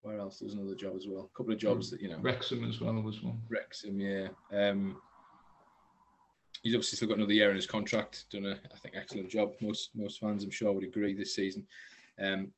where 0.01 0.19
else? 0.19 0.39
There's 0.39 0.53
another 0.53 0.75
job 0.75 0.93
as 0.95 1.07
well. 1.07 1.29
A 1.33 1.37
couple 1.37 1.53
of 1.53 1.59
jobs 1.59 1.89
that 1.91 2.01
you 2.01 2.09
know. 2.09 2.19
Wrexham 2.19 2.63
as 2.63 2.79
well 2.79 2.93
was 3.01 3.21
one. 3.21 3.41
Wrexham, 3.49 3.99
yeah. 3.99 4.27
Um, 4.53 5.01
he's 6.63 6.73
obviously 6.73 6.95
still 6.95 7.09
got 7.09 7.17
another 7.17 7.33
year 7.33 7.49
in 7.49 7.55
his 7.55 7.67
contract. 7.67 8.25
Done 8.31 8.45
a, 8.45 8.51
I 8.73 8.77
think, 8.77 8.95
excellent 8.95 9.29
job. 9.29 9.53
Most 9.61 9.89
most 9.95 10.19
fans, 10.19 10.43
I'm 10.43 10.51
sure, 10.51 10.71
would 10.71 10.83
agree 10.83 11.13
this 11.13 11.35
season. 11.35 11.67
Um, 12.21 12.51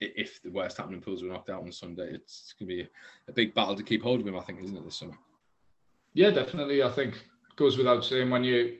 if 0.00 0.42
the 0.42 0.50
Ham 0.50 0.94
and 0.94 1.02
Pools 1.02 1.22
were 1.22 1.28
knocked 1.28 1.50
out 1.50 1.62
on 1.62 1.72
Sunday, 1.72 2.10
it's 2.12 2.54
going 2.58 2.68
to 2.68 2.74
be 2.74 2.88
a, 3.28 3.32
big 3.32 3.54
battle 3.54 3.76
to 3.76 3.82
keep 3.82 4.02
hold 4.02 4.20
of 4.20 4.26
him. 4.26 4.38
I 4.38 4.42
think, 4.42 4.62
isn't 4.62 4.76
it, 4.76 4.84
this 4.84 4.96
summer? 4.96 5.16
Yeah, 6.14 6.30
definitely. 6.30 6.82
I 6.82 6.90
think 6.90 7.22
goes 7.56 7.76
without 7.76 8.04
saying 8.04 8.30
when 8.30 8.44
you're 8.44 8.70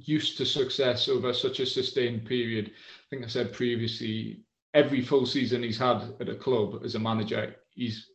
used 0.00 0.36
to 0.38 0.46
success 0.46 1.08
over 1.08 1.32
such 1.32 1.60
a 1.60 1.66
sustained 1.66 2.24
period. 2.24 2.68
I 2.68 3.04
think 3.10 3.24
I 3.24 3.28
said 3.28 3.52
previously, 3.52 4.40
every 4.74 5.02
full 5.02 5.26
season 5.26 5.62
he's 5.62 5.78
had 5.78 6.14
at 6.20 6.28
a 6.28 6.34
club 6.34 6.82
as 6.84 6.94
a 6.94 6.98
manager, 6.98 7.56
he's 7.74 8.08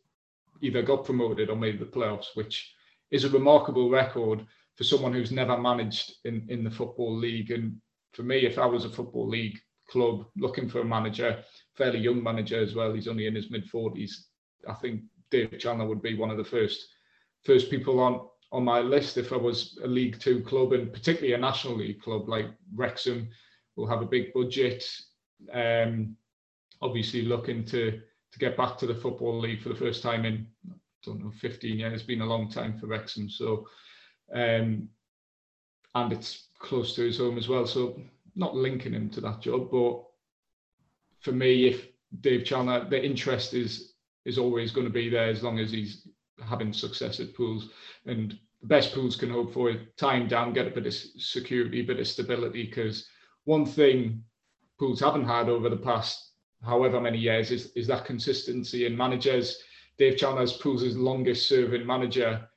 either 0.60 0.82
got 0.82 1.04
promoted 1.04 1.50
or 1.50 1.56
made 1.56 1.78
the 1.78 1.86
playoffs, 1.86 2.34
which 2.34 2.74
is 3.10 3.24
a 3.24 3.30
remarkable 3.30 3.90
record 3.90 4.44
for 4.76 4.84
someone 4.84 5.12
who's 5.12 5.32
never 5.32 5.56
managed 5.56 6.14
in, 6.24 6.44
in 6.48 6.64
the 6.64 6.70
football 6.70 7.16
league. 7.16 7.50
And 7.50 7.80
for 8.12 8.22
me, 8.22 8.44
if 8.44 8.58
I 8.58 8.66
was 8.66 8.84
a 8.84 8.90
football 8.90 9.28
league 9.28 9.58
club 9.90 10.26
looking 10.36 10.68
for 10.68 10.80
a 10.80 10.84
manager, 10.84 11.42
fairly 11.76 11.98
young 11.98 12.22
manager 12.22 12.60
as 12.60 12.74
well, 12.74 12.92
he's 12.92 13.08
only 13.08 13.26
in 13.26 13.34
his 13.34 13.50
mid 13.50 13.68
forties. 13.68 14.26
I 14.68 14.74
think 14.74 15.02
Dave 15.30 15.50
Challinor 15.50 15.88
would 15.88 16.02
be 16.02 16.16
one 16.16 16.30
of 16.30 16.36
the 16.36 16.44
first 16.44 16.86
first 17.44 17.70
people 17.70 18.00
on 18.00 18.26
on 18.50 18.64
my 18.64 18.80
list 18.80 19.18
if 19.18 19.32
I 19.32 19.36
was 19.36 19.78
a 19.84 19.86
League 19.86 20.18
Two 20.18 20.40
club 20.42 20.72
and 20.72 20.92
particularly 20.92 21.34
a 21.34 21.38
National 21.38 21.76
League 21.76 22.00
club 22.00 22.28
like 22.28 22.46
Wrexham 22.74 23.28
will 23.76 23.86
have 23.86 24.02
a 24.02 24.06
big 24.06 24.32
budget. 24.32 24.84
Um, 25.52 26.16
obviously 26.82 27.22
looking 27.22 27.64
to 27.66 28.00
to 28.32 28.38
get 28.38 28.56
back 28.56 28.76
to 28.78 28.86
the 28.86 28.94
Football 28.94 29.38
League 29.40 29.62
for 29.62 29.68
the 29.70 29.74
first 29.74 30.02
time 30.02 30.24
in 30.24 30.46
I 30.70 30.74
don't 31.04 31.22
know 31.22 31.30
15 31.30 31.78
years. 31.78 31.92
It's 31.94 32.02
been 32.02 32.22
a 32.22 32.26
long 32.26 32.50
time 32.50 32.78
for 32.78 32.86
Wrexham. 32.86 33.28
So 33.28 33.66
um, 34.34 34.88
and 35.94 36.12
it's 36.12 36.48
close 36.58 36.94
to 36.94 37.02
his 37.02 37.18
home 37.18 37.38
as 37.38 37.48
well. 37.48 37.66
So 37.66 38.00
not 38.38 38.54
linking 38.54 38.94
him 38.94 39.10
to 39.10 39.20
that 39.20 39.42
job, 39.42 39.70
but 39.70 40.04
for 41.20 41.32
me, 41.32 41.66
if 41.66 41.88
Dave 42.20 42.44
Challinor, 42.44 42.88
the 42.88 43.04
interest 43.04 43.52
is 43.52 43.94
is 44.24 44.38
always 44.38 44.72
going 44.72 44.86
to 44.86 44.92
be 44.92 45.08
there 45.08 45.28
as 45.28 45.42
long 45.42 45.58
as 45.58 45.70
he's 45.70 46.06
having 46.46 46.72
success 46.72 47.18
at 47.18 47.34
pools. 47.34 47.70
And 48.04 48.38
the 48.60 48.66
best 48.66 48.92
pools 48.92 49.16
can 49.16 49.30
hope 49.30 49.54
for 49.54 49.70
is 49.70 49.78
time 49.96 50.28
down, 50.28 50.52
get 50.52 50.66
a 50.66 50.70
bit 50.70 50.86
of 50.86 50.94
security, 50.94 51.80
a 51.80 51.84
bit 51.84 51.98
of 51.98 52.06
stability. 52.06 52.66
Because 52.66 53.06
one 53.44 53.64
thing 53.64 54.22
pools 54.78 55.00
haven't 55.00 55.24
had 55.24 55.48
over 55.48 55.68
the 55.68 55.76
past 55.76 56.32
however 56.62 57.00
many 57.00 57.18
years 57.18 57.50
is, 57.50 57.72
is 57.74 57.86
that 57.86 58.04
consistency 58.04 58.84
in 58.84 58.96
managers. 58.96 59.62
Dave 59.96 60.16
Challinor's 60.16 60.58
pools' 60.58 60.96
longest 60.96 61.48
serving 61.48 61.86
manager 61.86 62.48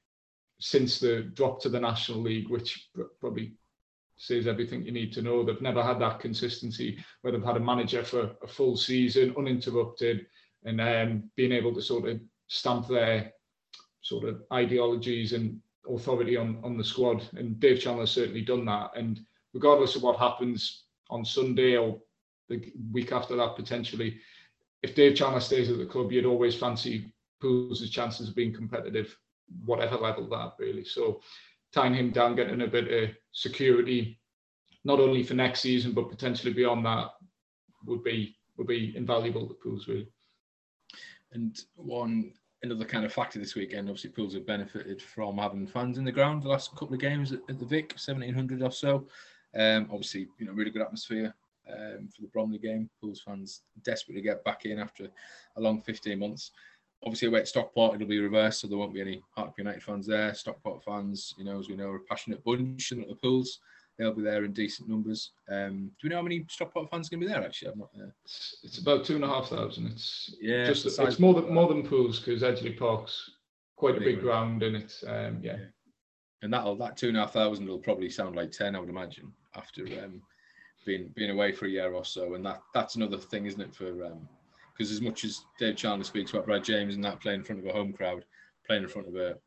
since 0.60 1.00
the 1.00 1.22
drop 1.34 1.62
to 1.62 1.70
the 1.70 1.80
National 1.80 2.22
League, 2.22 2.50
which 2.50 2.89
probably 3.20 3.54
says 4.22 4.46
everything 4.46 4.86
you 4.86 4.92
need 4.92 5.12
to 5.12 5.24
know. 5.24 5.44
They've 5.44 5.60
never 5.62 5.82
had 5.82 6.00
that 6.00 6.20
consistency 6.20 7.04
where 7.22 7.34
they've 7.34 7.44
had 7.44 7.58
a 7.58 7.60
manager 7.60 8.04
for 8.04 8.30
a 8.44 8.48
full 8.48 8.78
season, 8.78 9.34
uninterrupted, 9.36 10.28
and 10.64 10.80
um, 10.80 11.24
being 11.36 11.52
able 11.52 11.74
to 11.74 11.82
sort 11.82 12.08
of 12.08 12.20
stamp 12.48 12.88
their 12.88 13.34
sort 14.02 14.26
of 14.30 14.44
ideologies 14.54 15.34
and 15.34 15.60
authority 15.90 16.38
on, 16.38 16.60
on 16.64 16.78
the 16.78 16.84
squad. 16.84 17.28
And 17.34 17.60
Dave 17.60 17.80
Challinor's 17.80 18.12
certainly 18.12 18.42
done 18.44 18.64
that. 18.66 18.92
And 18.96 19.20
regardless 19.56 19.96
of 19.96 20.04
what 20.04 20.20
happens 20.20 20.84
on 21.10 21.26
Sunday 21.26 21.76
or 21.76 22.00
the 22.48 22.72
week 22.92 23.12
after 23.12 23.36
that, 23.38 23.56
potentially, 23.56 24.20
if 24.84 24.94
Dave 24.94 25.14
Challinor 25.14 25.42
stays 25.42 25.72
at 25.72 25.80
the 25.80 25.86
club, 25.88 26.12
you'd 26.12 26.28
always 26.28 26.56
fancy 26.56 27.12
Pools' 27.42 27.90
chances 27.90 28.30
of 28.30 28.36
being 28.36 28.54
competitive, 28.54 29.18
whatever 29.66 29.98
level 29.98 30.30
that 30.30 30.54
really. 30.60 30.86
So 30.86 31.22
tying 31.74 31.94
him 31.94 32.12
down, 32.12 32.36
getting 32.36 32.62
a 32.62 32.68
bit 32.68 33.04
of 33.04 33.16
security, 33.32 34.20
not 34.84 35.00
only 35.00 35.24
for 35.24 35.34
next 35.34 35.62
season 35.62 35.94
but 35.94 36.10
potentially 36.10 36.54
beyond 36.54 36.86
that, 36.86 37.10
would 37.86 38.04
be 38.04 38.36
would 38.58 38.68
be 38.68 38.94
invaluable 38.96 39.48
to 39.48 39.54
Pools 39.56 39.88
really. 39.88 40.08
And 41.32 41.58
one 41.76 42.34
another 42.64 42.86
kind 42.86 43.06
of 43.06 43.14
factor 43.14 43.40
this 43.40 43.56
weekend, 43.56 43.90
obviously 43.90 44.12
Pools 44.12 44.34
have 44.34 44.46
benefited 44.46 45.02
from 45.02 45.38
having 45.38 45.66
fans 45.66 45.98
in 45.98 46.06
the 46.06 46.12
ground 46.12 46.44
the 46.44 46.50
last 46.50 46.72
couple 46.76 46.94
of 46.94 47.00
games 47.00 47.32
at, 47.32 47.60
the 47.60 47.66
Vic, 47.66 47.94
seventeen 47.98 48.34
hundred 48.34 48.62
or 48.62 48.72
so. 48.72 49.08
Um, 49.58 49.90
obviously, 49.92 50.28
you 50.38 50.46
know, 50.46 50.54
really 50.54 50.72
good 50.72 50.82
atmosphere 50.82 51.34
um, 51.70 52.10
for 52.14 52.22
the 52.22 52.28
Bromley 52.28 52.60
game. 52.60 52.90
Pools 53.00 53.22
fans 53.22 53.64
desperate 53.84 54.16
to 54.16 54.22
get 54.22 54.44
back 54.44 54.66
in 54.66 54.80
after 54.80 55.08
a 55.58 55.62
long 55.62 55.82
15 55.82 56.18
months 56.18 56.52
obviously 57.04 57.28
away 57.28 57.40
at 57.40 57.48
Stockport 57.48 57.96
it'll 57.96 58.08
be 58.08 58.20
reversed, 58.20 58.62
so 58.62 58.68
there 58.68 58.78
won't 58.78 58.94
be 58.94 59.02
any 59.02 59.22
Hartlepool 59.36 59.66
United 59.66 59.84
fans 59.84 60.08
there. 60.08 60.34
Stockport 60.34 60.84
fans, 60.84 61.34
you 61.38 61.46
know, 61.46 61.60
as 61.60 61.70
we 61.70 61.76
know, 61.76 61.90
are 61.90 61.98
a 61.98 62.02
passionate 62.02 62.44
bunch 62.44 62.92
and 62.92 63.02
at 63.02 63.10
the 63.10 63.16
pools. 63.16 63.60
They'll 63.98 64.14
be 64.14 64.24
there 64.24 64.46
in 64.46 64.54
decent 64.54 64.90
numbers. 64.90 65.32
Um, 65.50 65.92
do 66.00 66.08
we 66.08 66.10
know 66.10 66.16
how 66.18 66.22
many 66.22 66.46
Stockport 66.50 66.90
fans 66.90 67.08
are 67.08 67.12
going 67.12 67.22
to 67.22 67.28
be 67.28 67.34
there? 67.34 67.44
Actually, 67.44 67.72
I'm 67.72 67.80
not. 67.80 67.90
Uh... 67.96 68.10
It's, 68.24 68.58
it's 68.64 68.78
about 68.78 69.06
two 69.06 69.16
and 69.16 69.24
a 69.24 69.28
half 69.28 69.50
thousand. 69.50 69.88
It's 69.88 70.36
yeah, 70.42 70.66
just 70.66 70.86
it's 70.86 71.20
more 71.20 71.34
than 71.34 71.54
more 71.54 71.68
than 71.68 71.88
pools 71.88 72.20
because 72.20 72.42
Edgeley 72.42 72.78
Park's 72.78 73.32
quite 73.76 73.98
a 73.98 74.00
big 74.00 74.22
ground 74.22 74.64
and 74.64 74.76
it's 74.76 75.04
um, 75.04 75.40
yeah. 75.42 75.58
yeah. 75.58 75.66
And 76.44 76.54
that'll 76.54 76.76
that 76.78 76.98
two 76.98 77.10
and 77.10 77.18
a 77.18 77.22
half 77.22 77.34
thousand 77.34 77.68
will 77.68 77.78
probably 77.78 78.10
sound 78.10 78.36
like 78.36 78.52
ten, 78.52 78.76
I 78.76 78.80
would 78.80 78.90
imagine, 78.90 79.32
after 79.56 79.84
um, 80.04 80.22
being 80.86 81.12
being 81.16 81.32
away 81.32 81.52
for 81.52 81.66
a 81.66 81.70
year 81.70 81.94
or 81.94 82.06
so. 82.06 82.34
And 82.34 82.46
that 82.46 82.62
that's 82.74 82.96
another 82.96 83.18
thing, 83.18 83.46
isn't 83.46 83.62
it, 83.62 83.76
for 83.76 84.06
um, 84.06 84.28
because 84.82 84.91
as 84.91 85.02
much 85.02 85.24
as 85.24 85.46
Dave 85.60 85.76
Challinor 85.76 86.04
speaks 86.04 86.32
about 86.32 86.48
Brad 86.48 86.63
James 86.63 86.96
and 86.96 87.04
that 87.06 87.22
playing 87.22 87.41
in 87.41 87.44
front 87.44 87.62
of 87.62 87.67
a 87.67 87.72
home 87.72 87.94
crowd, 87.94 88.26
playing 88.65 88.82
in 88.82 88.89
front 88.89 89.08
of 89.08 89.15
a 89.15 89.38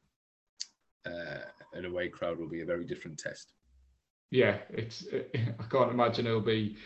uh, 1.10 1.40
an 1.72 1.84
away 1.84 2.08
crowd 2.08 2.38
will 2.38 2.48
be 2.48 2.60
a 2.60 2.64
very 2.64 2.84
different 2.84 3.18
test. 3.18 3.52
Yeah, 4.30 4.58
it's. 4.70 5.02
It, 5.06 5.34
I 5.58 5.64
can't 5.64 5.90
imagine 5.90 6.28
it'll 6.28 6.40
be 6.40 6.76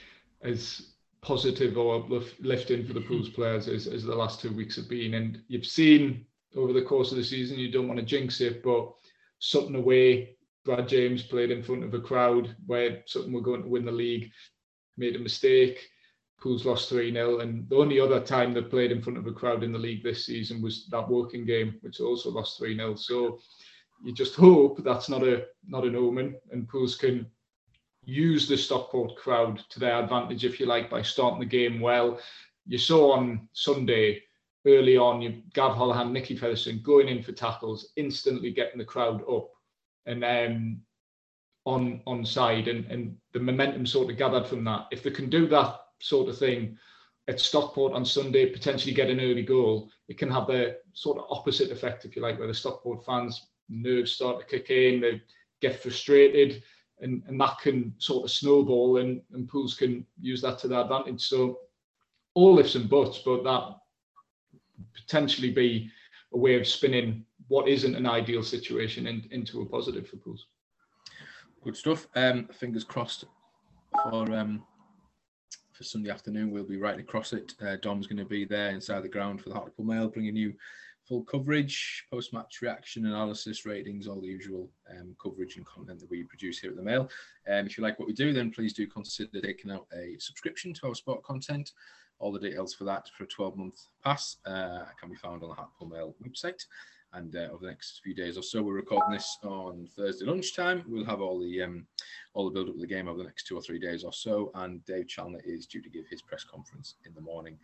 as 0.41 0.95
positive 1.21 1.77
or 1.77 1.97
uplifting 1.97 2.87
for 2.87 2.95
the 2.95 3.03
Pools 3.03 3.29
players 3.29 3.69
as, 3.69 3.87
as 3.87 4.05
the 4.05 4.15
last 4.15 4.41
two 4.41 4.53
weeks 4.55 4.77
have 4.77 4.89
been. 4.89 5.13
And 5.13 5.43
you've 5.49 5.67
seen 5.67 6.25
over 6.57 6.73
the 6.73 6.81
course 6.81 7.11
of 7.11 7.19
the 7.19 7.25
season, 7.25 7.59
you 7.59 7.71
don't 7.71 7.87
want 7.87 8.01
to 8.01 8.07
jinx 8.07 8.41
it, 8.41 8.63
but 8.63 8.95
Sutton 9.41 9.77
away, 9.77 10.37
Brad 10.65 10.89
James 10.89 11.23
played 11.23 11.51
in 11.51 11.63
front 11.63 11.85
of 11.85 11.93
a 11.93 12.01
crowd 12.01 12.57
where 12.67 13.03
Sutton 13.05 13.33
were 13.33 13.43
going 13.43 13.63
to 13.63 13.69
win 13.69 13.85
the 13.85 13.93
league, 13.93 14.31
made 14.97 15.17
a 15.17 15.19
mistake 15.19 15.91
Pools 16.41 16.65
lost 16.65 16.89
3 16.89 17.13
0. 17.13 17.41
And 17.41 17.69
the 17.69 17.77
only 17.77 18.01
other 18.01 18.21
time 18.21 18.53
they 18.53 18.63
played 18.63 18.93
in 18.93 19.03
front 19.03 19.19
of 19.19 19.27
a 19.27 19.33
crowd 19.33 19.63
in 19.63 19.73
the 19.73 19.79
league 19.79 20.03
this 20.03 20.25
season 20.27 20.63
was 20.63 20.87
that 20.91 21.09
Woking 21.09 21.45
game, 21.45 21.77
which 21.81 22.01
also 22.01 22.31
lost 22.31 22.59
3 22.59 22.77
0. 22.77 22.95
So 22.95 23.41
you 24.05 24.13
just 24.13 24.37
hope 24.37 24.83
that's 24.85 25.09
not 25.09 25.23
a 25.23 25.47
not 25.67 25.85
an 25.85 25.97
omen 25.97 26.37
and 26.53 26.69
Pools 26.69 26.97
can 26.97 27.27
use 28.05 28.49
the 28.49 28.57
Stockport 28.57 29.17
crowd 29.17 29.59
to 29.69 29.81
their 29.81 30.03
advantage, 30.03 30.45
if 30.45 30.59
you 30.59 30.67
like, 30.67 30.89
by 30.89 31.03
starting 31.03 31.41
the 31.41 31.47
game 31.47 31.79
well. 31.81 32.19
You 32.67 32.79
saw 32.79 33.13
on 33.13 33.49
Sunday 33.53 34.23
early 34.67 34.97
on, 34.97 35.21
you 35.21 35.43
Gav 35.53 35.77
Holohan, 35.77 36.13
Nicky 36.13 36.37
Featherstone 36.37 36.81
going 36.83 37.09
in 37.09 37.23
for 37.23 37.33
tackles, 37.33 37.93
instantly 37.97 38.51
getting 38.51 38.79
the 38.79 38.85
crowd 38.85 39.23
up 39.31 39.51
and 40.07 40.25
um, 40.25 40.81
on 41.67 42.01
on 42.07 42.25
side, 42.25 42.69
and, 42.69 42.87
and 42.87 43.17
the 43.33 43.41
momentum 43.41 43.85
sort 43.85 44.11
of 44.11 44.17
gathered 44.17 44.47
from 44.47 44.65
that. 44.65 44.87
If 44.91 45.03
they 45.03 45.11
can 45.11 45.29
do 45.29 45.47
that 45.49 45.81
sort 46.01 46.29
of 46.29 46.39
thing 46.39 46.79
at 47.29 47.41
Stockport 47.41 47.93
on 47.93 48.05
Sunday, 48.05 48.47
potentially 48.47 48.95
get 48.95 49.11
an 49.11 49.21
early 49.21 49.43
goal, 49.43 49.91
it 50.09 50.17
can 50.17 50.31
have 50.31 50.47
the 50.47 50.79
sort 50.95 51.19
of 51.19 51.27
opposite 51.31 51.71
effect, 51.71 52.05
if 52.05 52.17
you 52.17 52.23
like, 52.23 52.39
where 52.39 52.49
the 52.49 52.55
Stockport 52.55 53.05
fans' 53.05 53.49
nerves 53.69 54.13
start 54.13 54.41
to 54.41 54.47
kick 54.47 54.71
in, 54.71 55.01
they 55.01 55.21
get 55.61 55.83
frustrated, 55.83 56.63
and, 57.01 57.23
and 57.29 57.39
that 57.41 57.59
can 57.61 57.95
sort 57.99 58.25
of 58.25 58.31
snowball, 58.31 58.97
and, 58.97 59.21
and 59.35 59.47
Pools 59.47 59.75
can 59.75 60.07
use 60.21 60.41
that 60.41 60.59
to 60.61 60.69
their 60.69 60.81
advantage. 60.81 61.21
So, 61.21 61.61
all 62.35 62.59
ifs 62.59 62.77
and 62.77 62.89
buts, 62.89 63.19
but 63.19 63.45
that 63.45 63.77
potentially 64.95 65.51
be 65.51 65.91
a 66.33 66.39
way 66.39 66.59
of 66.59 66.67
spinning 66.67 67.25
what 67.49 67.69
isn't 67.69 67.95
an 67.95 68.07
ideal 68.07 68.43
situation 68.43 69.07
in, 69.07 69.27
into 69.31 69.61
a 69.61 69.67
positive 69.67 70.09
for 70.09 70.17
Pools. 70.17 70.47
Good 71.63 71.77
stuff. 71.77 72.07
Um, 72.15 72.49
fingers 72.53 72.85
crossed 72.85 73.25
for 74.05 74.33
um, 74.33 74.63
for 75.79 75.85
Sunday 75.85 76.11
afternoon. 76.11 76.51
We'll 76.51 76.65
be 76.65 76.77
right 76.77 76.99
across 76.99 77.33
it. 77.33 77.55
Uh, 77.63 77.77
Dom's 77.81 78.09
going 78.09 78.19
to 78.19 78.25
be 78.25 78.45
there 78.45 78.71
inside 78.71 79.05
the 79.05 79.09
ground 79.09 79.41
for 79.41 79.49
the 79.49 79.55
Hartlepool 79.55 79.85
Mail, 79.85 80.09
bringing 80.09 80.35
you 80.35 80.53
full 81.07 81.23
coverage, 81.23 82.05
post-match 82.11 82.61
reaction, 82.61 83.07
analysis, 83.07 83.65
ratings, 83.65 84.09
all 84.09 84.21
the 84.21 84.27
usual 84.27 84.69
um, 84.91 85.15
coverage 85.23 85.57
and 85.57 85.65
content 85.65 86.01
that 86.01 86.11
we 86.11 86.25
produce 86.25 86.59
here 86.59 86.71
at 86.71 86.77
the 86.77 86.83
Mail. 86.83 87.09
Um, 87.49 87.67
if 87.67 87.79
you 87.79 87.85
like 87.85 87.97
what 87.97 88.09
we 88.09 88.13
do, 88.13 88.33
then 88.33 88.51
please 88.51 88.73
do 88.73 88.89
consider 88.89 89.41
taking 89.41 89.71
out 89.71 89.87
a 89.97 90.17
subscription 90.19 90.75
to 90.75 90.89
our 90.89 90.97
sport 90.97 91.23
content. 91.23 91.71
All 92.19 92.33
the 92.33 92.41
details 92.41 92.75
for 92.75 92.83
that 92.85 93.09
for 93.17 93.23
a 93.23 93.29
12-month 93.29 93.81
pass 94.03 94.39
uh, 94.47 94.87
can 94.99 95.09
be 95.09 95.17
found 95.17 95.45
on 95.45 95.51
the 95.51 95.55
Hartlepool 95.55 95.89
Mail 95.89 96.17
website. 96.27 96.65
And 97.15 97.35
uh, 97.35 97.49
over 97.53 97.65
the 97.65 97.71
next 97.71 98.01
few 98.05 98.15
days 98.15 98.37
or 98.37 98.43
so, 98.43 98.63
we're 98.63 98.75
recording 98.75 99.13
this 99.13 99.39
on 99.43 99.89
Thursday 99.97 100.27
lunchtime. 100.27 100.85
We'll 100.87 101.07
have 101.07 101.21
all 101.21 101.41
the 101.41 101.63
um, 101.63 101.87
all 102.35 102.45
the 102.45 102.51
build 102.51 102.69
up 102.69 102.75
of 102.75 102.81
the 102.81 102.87
game 102.87 103.09
over 103.09 103.19
the 103.19 103.25
next 103.25 103.47
two 103.47 103.57
or 103.57 103.63
three 103.63 103.79
days 103.79 104.05
or 104.05 104.13
so. 104.13 104.51
And 104.55 104.85
Dave 104.85 105.07
Challinor 105.07 105.41
is 105.45 105.67
due 105.67 105.81
to 105.81 105.89
give 105.89 106.07
his 106.07 106.21
press 106.21 106.45
conference 106.45 106.97
in 107.07 107.15
the 107.15 107.21
morning 107.21 107.59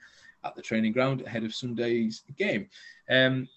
at 0.44 0.54
the 0.54 0.62
training 0.62 0.92
ground 0.92 1.22
ahead 1.22 1.44
of 1.44 1.54
Sunday's 1.54 2.22
game. 2.38 2.68
Um, 3.11 3.48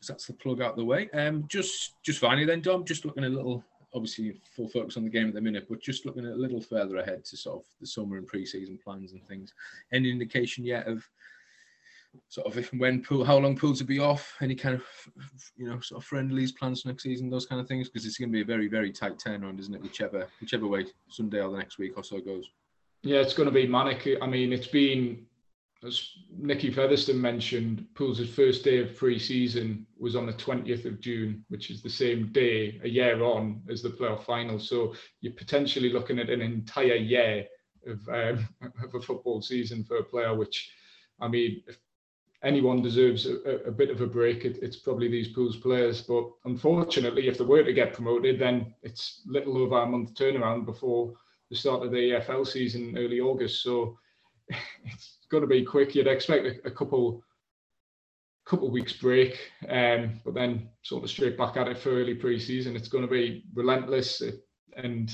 so 0.00 0.12
that's 0.12 0.26
the 0.26 0.34
plug 0.34 0.60
out 0.60 0.76
the 0.76 0.84
way. 0.84 1.08
Um, 1.10 1.46
just 1.48 1.94
just 2.02 2.18
finally 2.18 2.46
then, 2.46 2.60
Dom, 2.60 2.84
just 2.84 3.04
looking 3.04 3.24
a 3.24 3.28
little 3.28 3.64
obviously 3.92 4.40
full 4.54 4.68
focus 4.68 4.96
on 4.96 5.04
the 5.04 5.10
game 5.10 5.28
at 5.28 5.34
the 5.34 5.40
minute, 5.40 5.66
but 5.68 5.80
just 5.80 6.06
looking 6.06 6.26
a 6.26 6.34
little 6.34 6.60
further 6.60 6.98
ahead 6.98 7.24
to 7.24 7.36
sort 7.36 7.58
of 7.58 7.64
the 7.80 7.86
summer 7.86 8.18
and 8.18 8.26
pre-season 8.26 8.78
plans 8.82 9.12
and 9.12 9.26
things. 9.26 9.52
Any 9.92 10.10
indication 10.10 10.64
yet 10.64 10.86
of 10.86 11.04
sort 12.28 12.46
of 12.46 12.58
if 12.58 12.72
and 12.72 12.80
when 12.80 13.02
pool, 13.02 13.24
how 13.24 13.38
long 13.38 13.56
pool 13.56 13.72
will 13.72 13.86
be 13.86 13.98
off, 13.98 14.34
any 14.40 14.54
kind 14.54 14.74
of 14.74 14.84
you 15.56 15.68
know 15.68 15.80
sort 15.80 16.02
of 16.02 16.06
friendlies 16.06 16.52
plans 16.52 16.84
next 16.84 17.02
season, 17.02 17.30
those 17.30 17.46
kind 17.46 17.60
of 17.60 17.68
things, 17.68 17.88
because 17.88 18.06
it's 18.06 18.18
going 18.18 18.30
to 18.30 18.32
be 18.32 18.42
a 18.42 18.44
very 18.44 18.68
very 18.68 18.92
tight 18.92 19.18
turnaround, 19.18 19.60
isn't 19.60 19.74
it? 19.74 19.82
Whichever 19.82 20.26
whichever 20.40 20.66
way 20.66 20.86
Sunday 21.08 21.40
or 21.40 21.50
the 21.50 21.58
next 21.58 21.78
week 21.78 21.92
or 21.96 22.04
so 22.04 22.20
goes. 22.20 22.50
Yeah, 23.02 23.20
it's 23.20 23.34
going 23.34 23.48
to 23.48 23.54
be 23.54 23.66
manic. 23.66 24.06
I 24.20 24.26
mean, 24.26 24.52
it's 24.52 24.66
been 24.66 25.26
as 25.82 26.10
Nicky 26.36 26.70
Featherstone 26.70 27.20
mentioned, 27.20 27.86
Pools' 27.94 28.28
first 28.28 28.64
day 28.64 28.80
of 28.80 28.96
pre-season 28.96 29.86
was 29.98 30.14
on 30.14 30.26
the 30.26 30.32
20th 30.34 30.84
of 30.84 31.00
June, 31.00 31.42
which 31.48 31.70
is 31.70 31.80
the 31.82 31.88
same 31.88 32.30
day 32.32 32.78
a 32.84 32.88
year 32.88 33.22
on 33.22 33.62
as 33.70 33.80
the 33.80 33.88
playoff 33.88 34.24
final. 34.24 34.58
So 34.58 34.94
you're 35.22 35.32
potentially 35.32 35.90
looking 35.90 36.18
at 36.18 36.28
an 36.28 36.42
entire 36.42 36.96
year 36.96 37.46
of 37.86 38.06
um, 38.08 38.48
of 38.84 38.94
a 38.94 39.00
football 39.00 39.40
season 39.40 39.84
for 39.84 39.96
a 39.96 40.04
player, 40.04 40.34
which 40.34 40.70
I 41.18 41.28
mean, 41.28 41.62
if 41.66 41.78
anyone 42.42 42.82
deserves 42.82 43.26
a, 43.26 43.60
a 43.66 43.70
bit 43.70 43.90
of 43.90 44.00
a 44.00 44.06
break, 44.06 44.44
it, 44.44 44.58
it's 44.62 44.76
probably 44.76 45.08
these 45.08 45.28
pools 45.28 45.56
players. 45.56 46.02
But 46.02 46.30
unfortunately, 46.44 47.28
if 47.28 47.38
they 47.38 47.44
were 47.44 47.62
to 47.62 47.72
get 47.72 47.94
promoted, 47.94 48.38
then 48.38 48.74
it's 48.82 49.22
little 49.26 49.58
over 49.58 49.82
a 49.82 49.86
month 49.86 50.14
turnaround 50.14 50.64
before 50.64 51.12
the 51.50 51.56
start 51.56 51.84
of 51.84 51.90
the 51.90 52.12
EFL 52.12 52.46
season, 52.46 52.96
early 52.96 53.20
August. 53.20 53.62
So 53.62 53.98
it's 54.84 55.18
going 55.30 55.42
to 55.42 55.46
be 55.46 55.64
quick. 55.64 55.94
You'd 55.94 56.06
expect 56.06 56.46
a, 56.46 56.68
a 56.68 56.70
couple 56.70 57.22
couple 58.46 58.70
weeks 58.70 58.94
break, 58.94 59.38
um, 59.68 60.20
but 60.24 60.34
then 60.34 60.68
sort 60.82 61.04
of 61.04 61.10
straight 61.10 61.38
back 61.38 61.56
at 61.56 61.68
it 61.68 61.78
for 61.78 61.90
early 61.90 62.14
pre-season. 62.14 62.74
It's 62.74 62.88
going 62.88 63.06
to 63.06 63.10
be 63.10 63.44
relentless, 63.54 64.22
and 64.76 65.12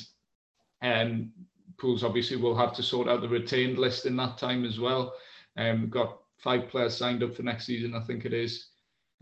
um, 0.80 1.32
pools 1.78 2.02
obviously 2.02 2.36
will 2.38 2.56
have 2.56 2.74
to 2.76 2.82
sort 2.82 3.08
out 3.08 3.20
the 3.20 3.28
retained 3.28 3.78
list 3.78 4.06
in 4.06 4.16
that 4.16 4.38
time 4.38 4.64
as 4.64 4.80
well. 4.80 5.12
Um, 5.58 5.90
got 5.90 6.18
five 6.38 6.68
players 6.68 6.96
signed 6.96 7.22
up 7.22 7.35
for 7.35 7.42
next 7.42 7.66
season, 7.66 7.94
I 7.94 8.01
think 8.01 8.25
it 8.25 8.33
is. 8.33 8.68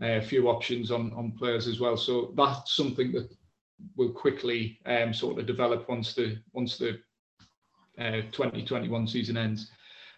Uh, 0.01 0.17
a 0.17 0.21
few 0.21 0.49
options 0.49 0.91
on 0.91 1.13
on 1.13 1.31
players 1.31 1.67
as 1.67 1.79
well. 1.79 1.95
So 1.95 2.33
that's 2.35 2.75
something 2.75 3.11
that 3.13 3.31
will 3.95 4.11
quickly 4.11 4.79
um, 4.85 5.13
sort 5.13 5.39
of 5.39 5.45
develop 5.45 5.87
once 5.87 6.13
the 6.13 6.37
once 6.53 6.77
the 6.77 6.99
uh, 7.97 8.21
2021 8.31 9.07
season 9.07 9.37
ends. 9.37 9.71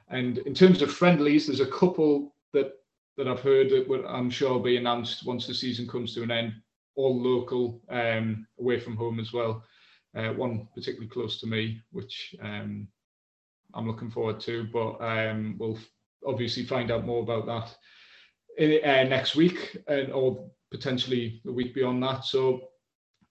And 0.09 0.39
in 0.39 0.53
terms 0.53 0.81
of 0.81 0.91
friendlies, 0.91 1.47
there's 1.47 1.59
a 1.59 1.65
couple 1.65 2.33
that 2.53 2.73
that 3.17 3.27
I've 3.27 3.41
heard 3.41 3.69
that 3.71 3.87
will, 3.87 4.05
I'm 4.07 4.29
sure 4.29 4.53
will 4.53 4.59
be 4.59 4.77
announced 4.77 5.25
once 5.25 5.47
the 5.47 5.53
season 5.53 5.87
comes 5.87 6.13
to 6.15 6.23
an 6.23 6.31
end. 6.31 6.53
All 6.95 7.19
local, 7.21 7.81
um, 7.89 8.47
away 8.59 8.79
from 8.79 8.95
home 8.95 9.19
as 9.19 9.33
well. 9.33 9.63
Uh, 10.15 10.29
one 10.33 10.67
particularly 10.73 11.09
close 11.09 11.39
to 11.39 11.47
me, 11.47 11.81
which 11.91 12.35
um, 12.41 12.87
I'm 13.73 13.87
looking 13.87 14.09
forward 14.09 14.39
to. 14.41 14.67
But 14.71 14.97
um, 15.01 15.55
we'll 15.59 15.77
obviously 16.27 16.65
find 16.65 16.91
out 16.91 17.05
more 17.05 17.23
about 17.23 17.45
that 17.45 17.75
in, 18.57 18.83
uh, 18.83 19.03
next 19.03 19.35
week 19.35 19.77
and 19.87 20.11
or 20.11 20.49
potentially 20.71 21.41
the 21.45 21.51
week 21.51 21.73
beyond 21.73 22.03
that. 22.03 22.25
So 22.25 22.61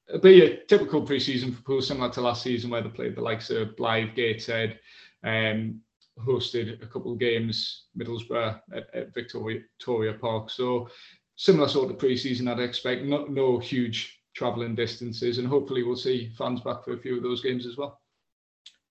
it'll 0.09 0.21
be 0.21 0.43
a 0.43 0.65
typical 0.65 1.07
preseason 1.07 1.55
for 1.55 1.63
Poole, 1.63 1.83
similar 1.83 2.11
to 2.11 2.21
last 2.21 2.43
season 2.43 2.71
where 2.71 2.83
they 2.83 2.89
played 2.89 3.17
the 3.17 3.21
likes 3.23 3.51
of 3.51 3.77
Blyth, 3.77 4.15
Gateshead, 4.15 4.79
um, 5.25 5.81
hosted 6.19 6.83
a 6.83 6.87
couple 6.87 7.13
of 7.13 7.19
games, 7.19 7.87
Middlesbrough 7.99 8.61
at, 8.73 8.95
at 8.95 9.15
Victoria, 9.15 9.61
Victoria 9.79 10.15
Park. 10.15 10.51
So 10.51 10.89
similar 11.37 11.69
sort 11.69 11.91
of 11.91 11.99
preseason 11.99 12.51
I'd 12.51 12.61
expect. 12.61 13.05
Not 13.05 13.31
no 13.31 13.59
huge 13.59 14.19
travelling 14.35 14.75
distances, 14.75 15.39
and 15.39 15.47
hopefully 15.47 15.83
we'll 15.83 15.97
see 15.97 16.33
fans 16.39 16.61
back 16.61 16.85
for 16.85 16.95
a 16.95 16.99
few 16.99 17.17
of 17.17 17.23
those 17.23 17.43
games 17.43 17.67
as 17.67 17.77
well. 17.77 18.01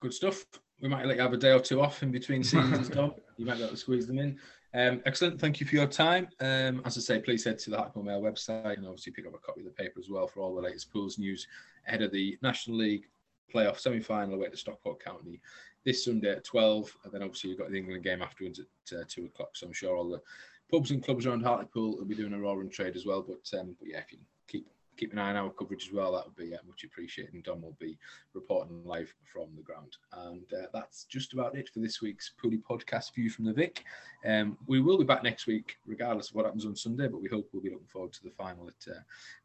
Good 0.01 0.13
stuff 0.13 0.45
we 0.81 0.89
might 0.89 1.05
like 1.05 1.19
have 1.19 1.33
a 1.33 1.37
day 1.37 1.51
or 1.51 1.59
two 1.59 1.81
off 1.81 2.03
in 2.03 2.11
between 2.11 2.43
seasons, 2.43 2.89
Dom. 2.95 3.13
You 3.37 3.45
might 3.45 3.57
be 3.57 3.63
able 3.63 3.71
to 3.71 3.77
squeeze 3.77 4.07
them 4.07 4.19
in. 4.19 4.39
Um, 4.73 5.01
excellent. 5.05 5.39
Thank 5.39 5.59
you 5.59 5.65
for 5.65 5.75
your 5.75 5.87
time. 5.87 6.27
Um, 6.41 6.81
as 6.83 6.97
I 6.97 7.01
say, 7.01 7.19
please 7.19 7.45
head 7.45 7.59
to 7.59 7.69
the 7.69 7.77
Hackney 7.77 8.03
Mail 8.03 8.21
website 8.21 8.77
and 8.77 8.85
obviously 8.85 9.13
pick 9.13 9.25
up 9.25 9.33
a 9.33 9.37
copy 9.37 9.61
of 9.61 9.65
the 9.65 9.71
paper 9.71 9.99
as 9.99 10.09
well 10.09 10.27
for 10.27 10.41
all 10.41 10.53
the 10.53 10.61
latest 10.61 10.91
pools 10.91 11.17
news 11.17 11.47
ahead 11.87 12.01
of 12.01 12.11
the 12.11 12.37
National 12.41 12.77
League 12.77 13.07
playoff 13.53 13.79
semi 13.79 14.01
final 14.01 14.33
away 14.33 14.49
to 14.49 14.57
Stockport 14.57 15.03
County 15.03 15.39
this 15.85 16.03
Sunday 16.03 16.31
at 16.31 16.43
12. 16.43 16.97
And 17.03 17.13
then 17.13 17.23
obviously 17.23 17.51
you've 17.51 17.59
got 17.59 17.71
the 17.71 17.77
England 17.77 18.03
game 18.03 18.21
afterwards 18.21 18.59
at 18.59 18.99
uh, 18.99 19.03
2 19.07 19.25
o'clock. 19.25 19.51
So 19.53 19.67
I'm 19.67 19.73
sure 19.73 19.95
all 19.95 20.09
the 20.09 20.21
pubs 20.69 20.91
and 20.91 21.01
clubs 21.01 21.25
around 21.25 21.43
Hartlepool 21.43 21.97
will 21.97 22.05
be 22.05 22.15
doing 22.15 22.33
a 22.33 22.39
roaring 22.39 22.69
trade 22.69 22.97
as 22.97 23.05
well. 23.05 23.21
But, 23.21 23.57
um, 23.57 23.77
but 23.79 23.87
yeah, 23.87 23.99
if 23.99 24.11
you 24.11 24.17
keep 24.47 24.67
keep 24.97 25.13
an 25.13 25.19
eye 25.19 25.29
on 25.29 25.35
our 25.35 25.49
coverage 25.49 25.87
as 25.87 25.93
well. 25.93 26.13
That 26.13 26.25
would 26.25 26.35
be 26.35 26.53
uh, 26.53 26.59
much 26.67 26.83
appreciated. 26.83 27.33
And 27.33 27.43
Dom 27.43 27.61
will 27.61 27.77
be 27.79 27.97
reporting 28.33 28.81
live 28.85 29.13
from 29.23 29.47
the 29.55 29.63
ground. 29.63 29.97
And 30.13 30.45
uh, 30.53 30.67
that's 30.73 31.05
just 31.05 31.33
about 31.33 31.55
it 31.55 31.69
for 31.69 31.79
this 31.79 32.01
week's 32.01 32.31
Pooley 32.41 32.61
podcast 32.61 33.13
view 33.13 33.29
from 33.29 33.45
the 33.45 33.53
Vic. 33.53 33.83
Um, 34.25 34.57
we 34.67 34.81
will 34.81 34.97
be 34.97 35.03
back 35.03 35.23
next 35.23 35.47
week, 35.47 35.77
regardless 35.85 36.29
of 36.29 36.35
what 36.35 36.45
happens 36.45 36.65
on 36.65 36.75
Sunday, 36.75 37.07
but 37.07 37.21
we 37.21 37.29
hope 37.29 37.49
we'll 37.51 37.63
be 37.63 37.69
looking 37.69 37.87
forward 37.87 38.13
to 38.13 38.23
the 38.23 38.31
final 38.31 38.67
at 38.67 38.91
uh, 38.91 38.99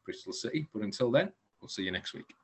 Bristol 0.05 0.33
City. 0.33 0.67
But 0.73 0.83
until 0.83 1.11
then, 1.11 1.33
we'll 1.61 1.69
see 1.69 1.83
you 1.83 1.93
next 1.93 2.15
week. 2.15 2.39